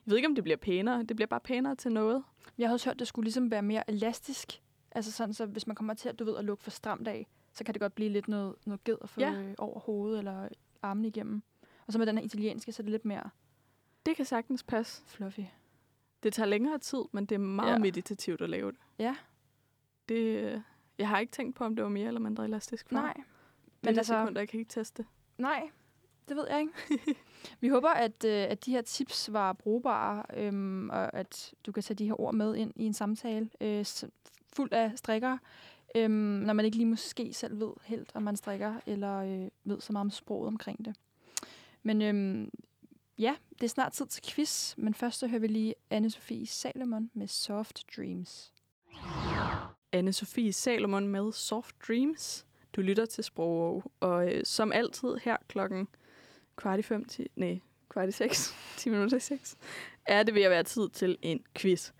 ved 0.05 0.17
ikke, 0.17 0.27
om 0.27 0.35
det 0.35 0.43
bliver 0.43 0.57
pænere. 0.57 1.03
Det 1.03 1.15
bliver 1.15 1.27
bare 1.27 1.39
pænere 1.39 1.75
til 1.75 1.91
noget. 1.91 2.23
Jeg 2.57 2.67
har 2.67 2.73
også 2.73 2.89
hørt, 2.89 2.95
at 2.95 2.99
det 2.99 3.07
skulle 3.07 3.25
ligesom 3.25 3.51
være 3.51 3.61
mere 3.61 3.89
elastisk. 3.89 4.61
Altså 4.91 5.11
sådan, 5.11 5.33
så 5.33 5.45
hvis 5.45 5.67
man 5.67 5.75
kommer 5.75 5.93
til 5.93 6.09
at, 6.09 6.19
du 6.19 6.23
ved, 6.25 6.37
at 6.37 6.45
lukke 6.45 6.63
for 6.63 6.71
stramt 6.71 7.07
af, 7.07 7.27
så 7.53 7.63
kan 7.63 7.73
det 7.73 7.81
godt 7.81 7.95
blive 7.95 8.09
lidt 8.09 8.27
noget, 8.27 8.55
noget 8.65 8.83
ged 8.83 8.97
at 9.01 9.09
få 9.09 9.19
Ja. 9.21 9.31
ja. 9.31 9.53
over 9.57 9.79
hovedet 9.79 10.19
eller 10.19 10.49
armen 10.81 11.05
igennem. 11.05 11.41
Og 11.87 11.93
så 11.93 11.99
med 11.99 12.05
den 12.07 12.17
her 12.17 12.25
italienske, 12.25 12.71
så 12.71 12.81
er 12.81 12.83
det 12.83 12.91
lidt 12.91 13.05
mere 13.05 13.29
Det 14.05 14.15
kan 14.15 14.25
sagtens 14.25 14.63
passe. 14.63 15.03
fluffy. 15.07 15.41
Det 16.23 16.33
tager 16.33 16.47
længere 16.47 16.77
tid, 16.79 17.01
men 17.11 17.25
det 17.25 17.35
er 17.35 17.39
meget 17.39 17.71
ja. 17.73 17.77
Meditativt 17.77 18.41
at 18.41 18.49
lave 18.49 18.71
det. 18.71 18.79
Ja. 18.99 19.15
Det, 20.09 20.15
øh, 20.15 20.61
jeg 20.97 21.07
har 21.09 21.19
ikke 21.19 21.31
tænkt 21.31 21.55
på, 21.55 21.63
om 21.63 21.75
det 21.75 21.83
var 21.83 21.89
mere 21.89 22.07
eller 22.07 22.19
mindre 22.21 22.43
elastisk. 22.45 22.89
før. 22.89 22.97
Nej. 22.97 23.13
Men 23.17 23.87
altså, 23.87 23.99
altså, 23.99 24.13
sekunder, 24.13 24.41
jeg 24.41 24.49
kan 24.49 24.59
ikke 24.59 24.69
teste. 24.69 25.05
nej, 25.37 25.69
det 26.29 26.37
ved 26.37 26.47
jeg 26.49 26.59
ikke. 26.59 27.15
Vi 27.61 27.67
håber, 27.67 27.89
at, 27.89 28.23
øh, 28.25 28.43
at 28.49 28.65
de 28.65 28.71
her 28.71 28.81
tips 28.81 29.33
var 29.33 29.53
brugbare, 29.53 30.23
øhm, 30.37 30.89
og 30.89 31.13
at 31.13 31.53
du 31.65 31.71
kan 31.71 31.83
tage 31.83 31.95
de 31.95 32.05
her 32.05 32.21
ord 32.21 32.33
med 32.33 32.55
ind 32.55 32.73
i 32.75 32.85
en 32.85 32.93
samtale 32.93 33.49
øh, 33.61 33.85
fuld 34.53 34.73
af 34.73 34.91
strikker, 34.95 35.37
øhm, 35.95 36.11
når 36.13 36.53
man 36.53 36.65
ikke 36.65 36.77
lige 36.77 36.87
måske 36.87 37.33
selv 37.33 37.59
ved 37.59 37.71
helt, 37.83 38.11
om 38.13 38.23
man 38.23 38.35
strikker, 38.35 38.75
eller 38.85 39.17
øh, 39.17 39.47
ved 39.63 39.81
så 39.81 39.93
meget 39.93 40.05
om 40.05 40.11
sproget 40.11 40.47
omkring 40.47 40.85
det. 40.85 40.95
Men 41.83 42.01
øhm, 42.01 42.51
ja, 43.17 43.35
det 43.51 43.63
er 43.63 43.69
snart 43.69 43.91
tid 43.91 44.05
til 44.05 44.23
quiz, 44.23 44.77
men 44.77 44.93
først 44.93 45.19
så 45.19 45.27
hører 45.27 45.39
vi 45.39 45.47
lige 45.47 45.75
Anne-Sophie 45.93 46.45
Salomon 46.45 47.11
med 47.13 47.27
Soft 47.27 47.83
Dreams. 47.97 48.53
Anne-Sophie 49.95 50.51
Salomon 50.51 51.07
med 51.07 51.31
Soft 51.31 51.75
Dreams. 51.87 52.45
Du 52.75 52.81
lytter 52.81 53.05
til 53.05 53.23
Sprog, 53.23 53.91
og 53.99 54.33
øh, 54.33 54.41
som 54.45 54.71
altid 54.71 55.15
her 55.23 55.37
klokken 55.47 55.87
kvart 56.57 56.79
i 56.79 56.81
fem, 56.81 57.05
ti, 57.05 57.27
nej, 57.35 57.59
kvart 57.89 58.09
i 58.09 58.11
seks, 58.11 58.55
10 58.77 58.89
minutter 58.89 59.17
i 59.17 59.19
seks, 59.19 59.55
er 60.05 60.23
det 60.23 60.33
ved 60.35 60.41
at 60.41 60.51
være 60.51 60.63
tid 60.63 60.89
til 60.89 61.17
en 61.21 61.43
quiz. 61.57 61.91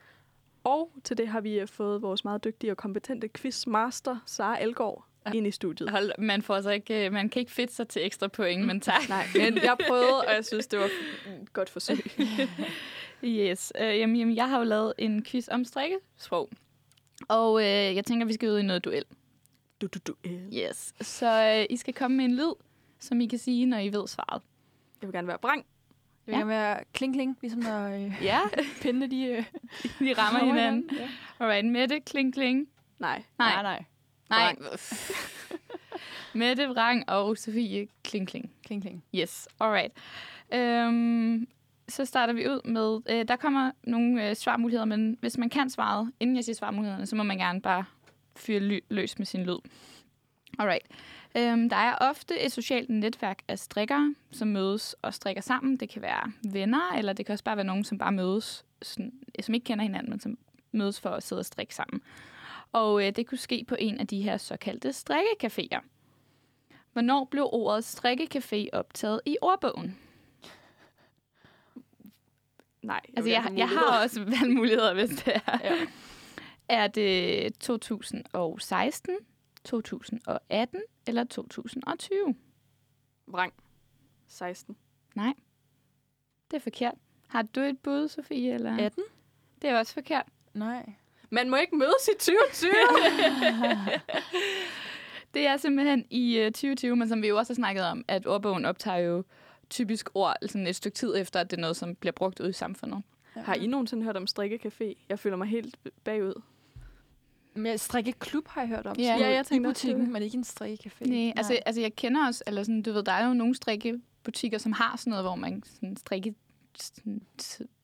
Og 0.63 0.91
til 1.03 1.17
det 1.17 1.27
har 1.27 1.41
vi 1.41 1.59
øh, 1.59 1.67
fået 1.67 2.01
vores 2.01 2.23
meget 2.23 2.43
dygtige 2.43 2.71
og 2.71 2.77
kompetente 2.77 3.29
quizmaster, 3.29 4.17
Sara 4.25 4.61
Elgård, 4.63 5.05
Ja. 5.25 5.31
ind 5.31 5.47
i 5.47 5.51
studiet. 5.51 5.89
Hold, 5.89 6.11
man, 6.17 6.41
får 6.41 6.61
så 6.61 6.69
ikke, 6.69 7.05
øh, 7.05 7.11
man 7.13 7.29
kan 7.29 7.39
ikke 7.39 7.51
fedte 7.51 7.73
sig 7.73 7.87
til 7.87 8.05
ekstra 8.05 8.27
point, 8.27 8.65
men 8.65 8.81
tak. 8.81 9.09
Nej, 9.09 9.25
men 9.35 9.57
jeg 9.57 9.77
prøvede, 9.87 10.17
og 10.27 10.33
jeg 10.33 10.45
synes, 10.45 10.67
det 10.67 10.79
var 10.79 10.85
et 10.85 10.91
godt 11.53 11.69
forsøg. 11.69 11.97
Yes. 13.23 13.73
Øh, 13.81 13.99
jamen, 13.99 14.15
jamen, 14.15 14.35
jeg 14.35 14.49
har 14.49 14.57
jo 14.57 14.63
lavet 14.63 14.93
en 14.97 15.25
quiz 15.25 15.47
om 15.51 15.65
strikkesprog. 15.65 16.49
Og 17.27 17.61
øh, 17.61 17.95
jeg 17.95 18.05
tænker, 18.05 18.25
vi 18.25 18.33
skal 18.33 18.49
ud 18.49 18.59
i 18.59 18.63
noget 18.63 18.85
duel. 18.85 19.05
Du, 19.81 19.87
du, 19.87 19.99
du. 20.07 20.15
øh. 20.23 20.53
Yes. 20.53 20.93
Så 21.01 21.55
øh, 21.59 21.65
I 21.69 21.77
skal 21.77 21.93
komme 21.93 22.17
med 22.17 22.25
en 22.25 22.35
lyd, 22.35 22.53
som 23.01 23.21
I 23.21 23.27
kan 23.27 23.39
sige, 23.39 23.65
når 23.65 23.77
I 23.77 23.93
ved 23.93 24.07
svaret. 24.07 24.41
Jeg 25.01 25.07
vil 25.07 25.13
gerne 25.13 25.27
være 25.27 25.37
brang. 25.39 25.65
Det 25.65 26.27
vil 26.27 26.31
Ja. 26.33 26.37
gerne 26.37 26.49
være 26.49 26.79
kling-kling, 26.93 27.37
ligesom 27.41 27.59
når 27.59 27.87
øh, 27.87 28.13
Ja, 28.23 28.39
pindene 28.81 29.11
de... 29.11 29.23
Øh, 29.25 29.43
de 30.07 30.13
rammer 30.13 30.45
hinanden. 30.53 30.89
Alright, 31.39 31.65
Mette, 31.65 31.99
kling, 31.99 32.33
kling. 32.33 32.67
Nej. 32.99 33.23
Nej, 33.39 33.61
nej. 33.61 33.83
nej. 34.29 34.55
Mette, 36.33 36.67
vrang 36.67 37.09
og 37.09 37.37
Sofie, 37.37 37.87
kling, 38.03 38.27
kling. 38.27 38.51
Kling-kling. 38.65 39.03
Yes, 39.15 39.47
alright. 39.59 39.93
Øhm, 40.53 41.47
så 41.89 42.05
starter 42.05 42.33
vi 42.33 42.47
ud 42.49 42.67
med, 42.67 42.99
øh, 43.19 43.27
der 43.27 43.35
kommer 43.35 43.71
nogle 43.83 44.29
øh, 44.29 44.35
svarmuligheder, 44.35 44.85
men 44.85 45.17
hvis 45.19 45.37
man 45.37 45.49
kan 45.49 45.69
svaret, 45.69 46.11
inden 46.19 46.35
jeg 46.35 46.43
siger 46.45 46.55
svarmulighederne, 46.55 47.05
så 47.05 47.15
må 47.15 47.23
man 47.23 47.37
gerne 47.37 47.61
bare 47.61 47.85
fyre 48.35 48.59
ly- 48.59 48.85
løs 48.89 49.17
med 49.17 49.25
sin 49.25 49.43
lyd. 49.45 49.57
Alright. 50.59 50.87
Øhm, 51.37 51.69
der 51.69 51.75
er 51.75 51.95
ofte 51.95 52.39
et 52.39 52.51
socialt 52.51 52.89
netværk 52.89 53.41
af 53.47 53.59
strikkere, 53.59 54.15
som 54.31 54.47
mødes 54.47 54.95
og 55.01 55.13
strikker 55.13 55.41
sammen. 55.41 55.77
Det 55.77 55.89
kan 55.89 56.01
være 56.01 56.31
venner, 56.53 56.91
eller 56.97 57.13
det 57.13 57.25
kan 57.25 57.33
også 57.33 57.43
bare 57.43 57.57
være 57.57 57.65
nogen, 57.65 57.83
som 57.83 57.97
bare 57.97 58.11
mødes, 58.11 58.65
sådan, 58.81 59.13
som 59.41 59.55
ikke 59.55 59.63
kender 59.65 59.83
hinanden, 59.83 60.09
men 60.09 60.19
som 60.19 60.37
mødes 60.71 60.99
for 60.99 61.09
at 61.09 61.23
sidde 61.23 61.39
og 61.39 61.45
strikke 61.45 61.75
sammen. 61.75 62.01
Og 62.71 63.07
øh, 63.07 63.15
det 63.15 63.27
kunne 63.27 63.37
ske 63.37 63.65
på 63.67 63.75
en 63.79 63.99
af 63.99 64.07
de 64.07 64.21
her 64.21 64.37
såkaldte 64.37 64.89
strikkecaféer. 64.89 65.79
Hvornår 66.93 67.25
blev 67.25 67.49
ordet 67.51 67.83
strikkecafé 67.83 68.67
optaget 68.73 69.21
i 69.25 69.37
ordbogen? 69.41 69.97
Nej, 72.81 73.01
Altså, 73.17 73.29
jeg, 73.29 73.53
jeg 73.57 73.69
har 73.69 74.03
også 74.03 74.23
valgmuligheder, 74.23 74.93
hvis 74.93 75.09
det 75.09 75.35
er. 75.35 75.59
Ja. 75.63 75.75
Er 76.69 76.87
det 76.87 77.53
2016, 77.59 79.17
2018 79.63 80.81
eller 81.07 81.23
2020? 81.23 82.35
Vrang. 83.27 83.53
16. 84.27 84.77
Det 86.51 86.57
er 86.57 86.61
forkert. 86.61 86.93
Har 87.27 87.41
du 87.41 87.59
et 87.61 87.79
bud, 87.79 88.07
Sofie? 88.07 88.53
Eller? 88.53 88.77
18? 88.77 89.03
Det 89.61 89.69
er 89.69 89.79
også 89.79 89.93
forkert. 89.93 90.25
Nej. 90.53 90.93
Man 91.29 91.49
må 91.49 91.55
ikke 91.55 91.75
mødes 91.75 92.07
i 92.07 92.13
2020. 92.19 92.71
Det 95.33 95.47
er 95.47 95.57
simpelthen 95.57 96.05
i 96.09 96.37
øh, 96.37 96.45
2020, 96.45 96.95
men 96.95 97.07
som 97.09 97.21
vi 97.21 97.27
jo 97.27 97.37
også 97.37 97.53
har 97.53 97.55
snakket 97.55 97.83
om, 97.85 98.05
at 98.07 98.27
ordbogen 98.27 98.65
optager 98.65 98.97
jo 98.97 99.23
typisk 99.69 100.09
ord 100.13 100.35
sådan 100.41 100.67
et 100.67 100.75
stykke 100.75 100.95
tid 100.95 101.15
efter, 101.17 101.39
at 101.39 101.51
det 101.51 101.57
er 101.57 101.61
noget, 101.61 101.75
som 101.75 101.95
bliver 101.95 102.11
brugt 102.11 102.39
ud 102.39 102.49
i 102.49 102.53
samfundet. 102.53 103.03
har 103.35 103.55
I 103.55 103.67
nogensinde 103.67 104.03
hørt 104.03 104.17
om 104.17 104.25
strikkecafé? 104.29 105.05
Jeg 105.09 105.19
føler 105.19 105.37
mig 105.37 105.47
helt 105.47 105.77
bagud. 106.03 106.41
Men 107.55 107.77
strikkeklub 107.77 108.47
har 108.47 108.61
jeg 108.61 108.67
hørt 108.69 108.85
om. 108.87 108.95
Ja. 108.99 109.03
Ja, 109.19 109.29
jeg 109.29 109.45
tænkte 109.45 109.55
I 109.55 109.57
det 109.69 109.75
butikken, 109.75 110.13
men 110.13 110.21
ikke 110.23 110.37
en 110.37 110.43
strikkecafé. 110.43 111.05
Nej, 111.05 111.33
altså, 111.35 111.59
altså 111.65 111.81
jeg 111.81 111.95
kender 111.95 112.27
også, 112.27 112.43
eller 112.47 112.63
sådan, 112.63 112.81
du 112.81 112.91
ved, 112.93 113.03
der 113.03 113.11
er 113.11 113.27
jo 113.27 113.33
nogle 113.33 113.55
strikkebutikker, 113.55 114.57
som 114.57 114.71
har 114.71 114.97
sådan 114.97 115.11
noget, 115.11 115.25
hvor 115.25 115.35
man 115.35 115.63
sådan 115.65 115.97
strikke 115.97 116.35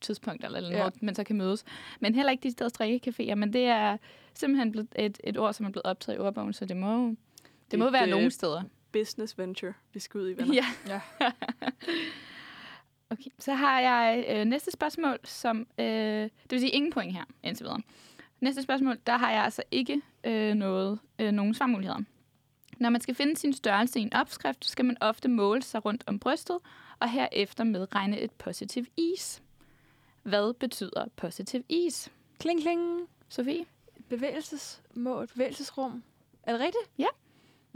tidspunkt 0.00 0.44
eller, 0.44 0.56
eller 0.58 0.70
Ja. 0.70 0.78
noget, 0.78 1.02
man 1.02 1.14
så 1.14 1.24
kan 1.24 1.36
mødes. 1.36 1.64
Men 2.00 2.14
heller 2.14 2.32
ikke 2.32 2.42
de 2.42 2.50
steder 2.50 2.70
strikkecaféer, 2.70 3.34
men 3.34 3.52
det 3.52 3.64
er 3.64 3.96
simpelthen 4.34 4.72
blevet 4.72 4.88
et, 4.96 5.20
et 5.24 5.38
ord, 5.38 5.52
som 5.54 5.66
er 5.66 5.70
blevet 5.70 5.86
optaget 5.86 6.16
i 6.18 6.20
ordbogen, 6.20 6.52
så 6.52 6.64
det 6.64 6.76
må, 6.76 7.06
det, 7.08 7.16
det 7.70 7.78
må 7.78 7.90
være 7.90 8.04
øh, 8.04 8.10
nogle 8.10 8.30
steder. 8.30 8.62
Business 8.92 9.38
venture, 9.38 9.72
vi 9.92 10.00
skal 10.00 10.20
ud 10.20 10.30
i, 10.30 10.32
venner. 10.36 10.54
Ja. 10.54 10.64
Ja. 10.86 11.00
okay, 13.10 13.30
så 13.38 13.54
har 13.54 13.80
jeg 13.80 14.24
øh, 14.28 14.44
næste 14.44 14.70
spørgsmål, 14.70 15.18
som... 15.24 15.66
Øh, 15.78 15.84
det 15.86 16.30
vil 16.50 16.60
sige 16.60 16.70
ingen 16.72 16.92
point 16.92 17.12
her, 17.12 17.24
indtil 17.42 17.64
videre. 17.64 17.80
Næste 18.40 18.62
spørgsmål, 18.62 18.98
der 19.06 19.16
har 19.16 19.30
jeg 19.30 19.44
altså 19.44 19.62
ikke 19.70 20.02
øh, 20.24 20.54
noget, 20.54 20.98
øh, 21.18 21.32
nogen 21.32 21.54
svarmuligheder. 21.54 22.00
Når 22.78 22.90
man 22.90 23.00
skal 23.00 23.14
finde 23.14 23.36
sin 23.36 23.52
størrelse 23.52 23.98
i 23.98 24.02
en 24.02 24.12
opskrift, 24.14 24.64
skal 24.64 24.84
man 24.84 24.96
ofte 25.00 25.28
måle 25.28 25.62
sig 25.62 25.84
rundt 25.84 26.04
om 26.06 26.18
brystet, 26.18 26.58
og 27.00 27.10
herefter 27.10 27.64
medregne 27.64 28.20
et 28.20 28.30
positive 28.30 28.86
is. 28.96 29.42
Hvad 30.22 30.54
betyder 30.54 31.06
positive 31.16 31.62
is? 31.68 32.10
Kling, 32.38 32.60
kling. 32.62 33.08
Sofie? 33.28 33.64
Bevægelsesmål, 34.08 35.26
bevægelsesrum. 35.26 36.02
Er 36.42 36.52
det 36.52 36.60
rigtigt? 36.60 36.90
Ja. 36.98 37.06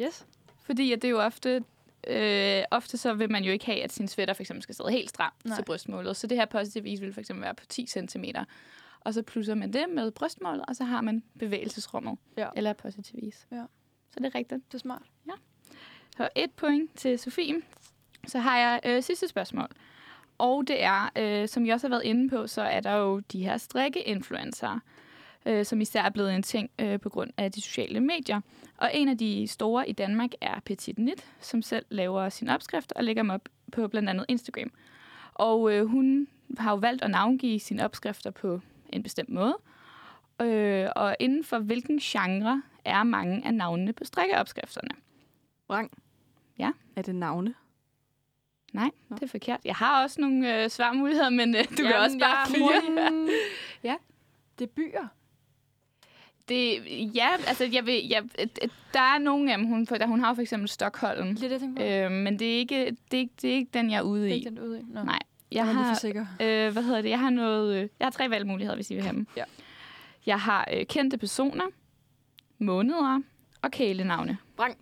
Yes. 0.01 0.27
Fordi 0.64 0.92
at 0.92 1.03
det 1.03 1.09
er 1.09 1.12
jo 1.12 1.20
ofte, 1.20 1.64
øh, 2.07 2.62
ofte 2.70 2.96
så 2.96 3.14
vil 3.14 3.31
man 3.31 3.44
jo 3.44 3.53
ikke 3.53 3.66
have, 3.66 3.83
at 3.83 3.92
sin 3.92 4.09
sweater 4.09 4.35
for 4.35 4.42
eksempel 4.42 4.62
skal 4.62 4.75
sidde 4.75 4.90
helt 4.90 5.11
stram 5.11 5.33
Nej. 5.44 5.57
til 5.57 5.64
brystmålet. 5.64 6.16
Så 6.16 6.27
det 6.27 6.38
her 6.38 6.46
positive 6.46 6.88
is 6.88 7.01
vil 7.01 7.12
for 7.12 7.20
eksempel 7.20 7.42
være 7.42 7.55
på 7.55 7.64
10 7.68 7.87
cm. 7.87 8.25
Og 9.05 9.15
så 9.15 9.23
plusser 9.23 9.55
man 9.55 9.73
det 9.73 9.85
med 9.88 10.11
brystmålet, 10.11 10.65
og 10.69 10.77
så 10.77 10.85
har 10.85 11.01
man 11.01 11.23
bevægelsesrummet. 11.38 12.19
Ja. 12.37 12.49
Eller 12.57 12.73
positive 12.73 13.21
is. 13.21 13.47
Ja. 13.53 13.65
Så 14.11 14.21
det 14.21 14.27
er 14.27 14.35
rigtigt. 14.35 14.73
Det 14.73 14.75
er 14.75 14.79
smart. 14.79 15.03
Så 16.17 16.29
et 16.37 16.51
point 16.51 16.91
til 16.97 17.19
Sofie. 17.19 17.55
Så 18.27 18.38
har 18.38 18.59
jeg 18.59 18.81
øh, 18.85 19.03
sidste 19.03 19.29
spørgsmål. 19.29 19.69
Og 20.38 20.69
det 20.69 20.83
er, 20.83 21.11
øh, 21.19 21.49
som 21.49 21.67
jeg 21.67 21.75
også 21.75 21.87
har 21.87 21.91
været 21.91 22.05
inde 22.05 22.29
på, 22.29 22.47
så 22.47 22.62
er 22.62 22.81
der 22.81 22.93
jo 22.93 23.19
de 23.19 23.45
her 23.45 23.57
strikke-influencer, 23.57 24.81
øh, 25.47 25.65
som 25.65 25.81
især 25.81 26.03
er 26.03 26.11
blevet 26.11 26.35
en 26.35 26.43
ting 26.43 26.71
øh, 26.79 27.01
på 27.01 27.09
grund 27.09 27.31
af 27.37 27.53
de 27.53 27.61
sociale 27.61 28.01
medier. 28.01 28.41
Og 28.77 28.91
en 28.95 29.09
af 29.09 29.19
de 29.19 29.47
store 29.49 29.88
i 29.88 29.93
Danmark 29.93 30.31
er 30.41 30.61
Petit 30.65 30.99
Nit, 30.99 31.27
som 31.41 31.62
selv 31.62 31.87
laver 31.88 32.29
sin 32.29 32.49
opskrift 32.49 32.93
og 32.97 33.05
lægger 33.05 33.23
dem 33.23 33.31
op 33.31 33.49
på 33.73 33.88
blandt 33.88 34.09
andet 34.09 34.27
Instagram. 34.29 34.71
Og 35.35 35.73
øh, 35.73 35.87
hun 35.87 36.29
har 36.59 36.71
jo 36.71 36.77
valgt 36.77 37.03
at 37.03 37.11
navngive 37.11 37.61
sine 37.61 37.85
opskrifter 37.85 38.31
på 38.31 38.61
en 38.92 39.02
bestemt 39.02 39.28
måde. 39.28 39.57
Øh, 40.42 40.88
og 40.96 41.16
inden 41.20 41.44
for 41.44 41.59
hvilken 41.59 41.98
genre 41.98 42.62
er 42.85 43.02
mange 43.02 43.46
af 43.46 43.55
navnene 43.55 43.92
på 43.92 44.05
strikkeopskrifterne? 44.05 44.90
Vrang. 45.68 45.90
Ja. 46.59 46.70
Er 46.96 47.02
det 47.02 47.14
navne? 47.14 47.55
Nej, 48.72 48.90
Nå. 49.09 49.16
det 49.16 49.22
er 49.22 49.28
forkert. 49.28 49.61
Jeg 49.64 49.74
har 49.74 50.02
også 50.02 50.20
nogle 50.20 50.62
øh, 50.62 50.70
svarmuligheder, 50.70 51.31
men 51.31 51.55
øh, 51.55 51.64
du 51.70 51.83
kan 51.83 51.94
også 51.96 52.18
bare 52.18 52.46
fyre. 52.46 53.28
Ja. 53.85 53.94
Det 54.59 54.64
er 54.64 54.72
byer. 54.76 55.07
Det, 56.48 56.83
ja, 57.16 57.28
altså 57.46 57.64
jeg 57.64 57.87
vil, 57.87 58.09
jeg, 58.09 58.22
øh, 58.40 58.68
der 58.92 59.00
er 59.00 59.18
nogle 59.18 59.52
af 59.52 59.59
dem, 59.59 59.66
hun, 59.66 59.85
der, 59.85 60.07
hun 60.07 60.20
har 60.20 60.35
for 60.35 60.42
eksempel 60.42 60.68
Stockholm, 60.68 61.37
Det 61.37 61.52
er 61.52 61.59
det, 61.59 61.78
jeg 61.78 62.05
øh, 62.05 62.11
men 62.11 62.38
det 62.38 62.55
er, 62.55 62.59
ikke, 62.59 62.96
det, 63.11 63.20
er 63.20 63.26
det 63.42 63.50
er 63.50 63.55
ikke 63.55 63.70
den, 63.74 63.90
jeg 63.90 63.98
er 63.98 64.02
ude 64.02 64.22
det 64.22 64.31
er 64.31 64.35
i. 64.35 64.37
ikke 64.37 64.50
den 64.50 64.57
du 64.57 64.62
er 64.62 64.66
ude 64.66 64.81
i. 64.81 64.83
Nå. 64.88 65.02
Nej, 65.02 65.18
jeg 65.55 65.61
er 65.69 65.73
lige 65.73 65.85
har, 65.85 65.95
for 65.95 66.01
sikker. 66.01 66.27
øh, 66.41 66.73
hvad 66.73 66.83
hedder 66.83 67.03
det, 67.03 67.11
jeg 67.11 67.21
har 67.21 67.31
noget, 67.31 67.77
øh, 67.77 67.88
jeg 67.99 68.07
har 68.07 68.11
tre 68.11 68.31
valgmuligheder, 68.31 68.75
hvis 68.77 68.91
I 68.91 68.95
vil 68.95 69.03
have 69.03 69.15
dem. 69.17 69.27
Ja. 69.37 69.45
Jeg 70.27 70.41
har 70.41 70.69
øh, 70.73 70.87
kendte 70.87 71.19
personer, 71.19 71.65
måneder 72.59 73.21
og 73.62 73.71
kælenavne. 73.71 74.38
Vrang. 74.57 74.77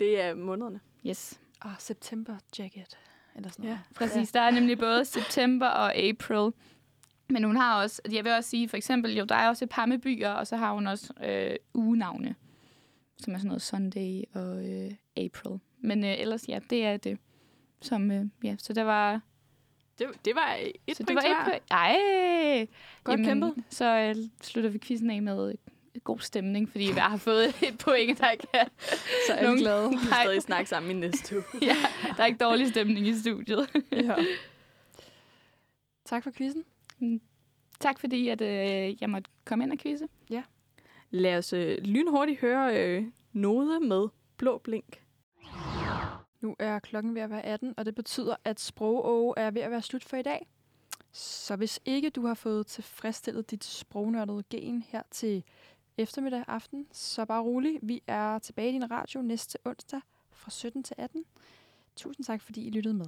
Det 0.00 0.20
er 0.22 0.34
månederne. 0.34 0.80
Yes, 1.06 1.40
Oh, 1.64 1.70
September 1.78 2.36
Jacket. 2.58 2.98
Eller 3.36 3.50
sådan 3.50 3.64
Ja. 3.64 3.68
noget. 3.70 3.80
præcis. 3.94 4.32
Der 4.32 4.40
er 4.40 4.50
nemlig 4.50 4.78
både 4.78 5.04
september 5.04 5.66
og 5.66 5.94
april. 5.96 6.52
Men 7.28 7.44
hun 7.44 7.56
har 7.56 7.82
også, 7.82 8.02
jeg 8.12 8.24
vil 8.24 8.32
også 8.32 8.50
sige, 8.50 8.68
for 8.68 8.76
eksempel, 8.76 9.16
jo, 9.16 9.24
der 9.24 9.34
er 9.34 9.48
også 9.48 9.64
et 9.64 9.68
par 9.68 9.86
med 9.86 9.98
byer, 9.98 10.30
og 10.30 10.46
så 10.46 10.56
har 10.56 10.72
hun 10.72 10.86
også 10.86 11.12
øh, 11.24 11.56
ugenavne, 11.74 12.34
som 13.18 13.34
er 13.34 13.38
sådan 13.38 13.48
noget 13.48 13.62
Sunday 13.62 14.22
og 14.34 14.68
øh, 14.68 14.90
April. 15.16 15.60
Men 15.80 16.04
øh, 16.04 16.14
ellers, 16.18 16.48
ja, 16.48 16.58
det 16.70 16.84
er 16.84 16.96
det. 16.96 17.18
Som, 17.80 18.10
øh, 18.10 18.24
ja, 18.44 18.56
så 18.58 18.72
der 18.72 18.82
var... 18.82 19.20
Det, 19.98 20.06
det 20.24 20.34
var 20.34 20.58
et 20.86 20.96
så 20.96 21.04
point 21.04 21.08
det 21.08 21.16
var 21.16 21.40
et 21.40 21.44
point. 21.44 21.62
Ej! 21.70 22.66
Godt 23.04 23.20
kæmpet. 23.20 23.54
Så 23.70 23.84
øh, 23.84 24.14
slutter 24.42 24.70
vi 24.70 24.78
quizzen 24.78 25.10
af 25.10 25.22
med 25.22 25.54
god 26.04 26.18
stemning, 26.20 26.70
fordi 26.70 26.84
vi 26.84 26.98
har 26.98 27.16
fået 27.16 27.48
et 27.68 27.78
point, 27.78 28.18
der 28.18 28.30
kan... 28.52 28.68
Så 29.26 29.32
er 29.34 29.52
vi 29.52 29.58
glade. 29.58 29.88
Vi 29.90 29.94
Nej. 29.94 30.22
stadig 30.24 30.42
snakke 30.42 30.68
sammen 30.68 30.90
i 30.90 30.94
næste 30.94 31.36
uge. 31.36 31.44
ja, 31.62 31.76
der 32.16 32.22
er 32.22 32.26
ikke 32.26 32.38
dårlig 32.44 32.68
stemning 32.68 33.06
i 33.06 33.14
studiet. 33.14 33.68
ja. 33.92 34.14
Tak 36.04 36.22
for 36.22 36.30
quizzen. 36.30 36.64
tak 37.80 38.00
fordi, 38.00 38.28
at 38.28 38.40
øh, 38.40 39.02
jeg 39.02 39.10
måtte 39.10 39.30
komme 39.44 39.64
ind 39.64 39.72
og 39.72 39.78
quizze. 39.78 40.08
Lad 41.10 41.38
os 41.38 41.52
øh, 41.52 41.78
lynhurtigt 41.78 42.40
høre 42.40 42.76
øh, 42.84 43.04
Node 43.32 43.80
med 43.80 44.08
blå 44.36 44.58
blink. 44.58 45.02
Nu 46.40 46.56
er 46.58 46.78
klokken 46.78 47.14
ved 47.14 47.22
at 47.22 47.30
være 47.30 47.44
18, 47.44 47.74
og 47.76 47.86
det 47.86 47.94
betyder, 47.94 48.36
at 48.44 48.60
sprogåge 48.60 49.34
er 49.36 49.50
ved 49.50 49.62
at 49.62 49.70
være 49.70 49.82
slut 49.82 50.04
for 50.04 50.16
i 50.16 50.22
dag. 50.22 50.46
Så 51.12 51.56
hvis 51.56 51.80
ikke 51.84 52.10
du 52.10 52.26
har 52.26 52.34
fået 52.34 52.66
tilfredsstillet 52.66 53.50
dit 53.50 53.64
sprognørdede 53.64 54.42
gen 54.50 54.82
her 54.82 55.02
til 55.10 55.44
eftermiddag 55.98 56.44
aften, 56.46 56.86
så 56.92 57.24
bare 57.24 57.42
rolig. 57.42 57.78
Vi 57.82 58.02
er 58.06 58.38
tilbage 58.38 58.70
i 58.70 58.72
din 58.72 58.90
radio 58.90 59.22
næste 59.22 59.58
onsdag 59.64 60.00
fra 60.30 60.50
17 60.50 60.82
til 60.82 60.94
18. 60.98 61.24
Tusind 61.96 62.24
tak, 62.26 62.42
fordi 62.42 62.66
I 62.66 62.70
lyttede 62.70 62.94
med. 62.94 63.06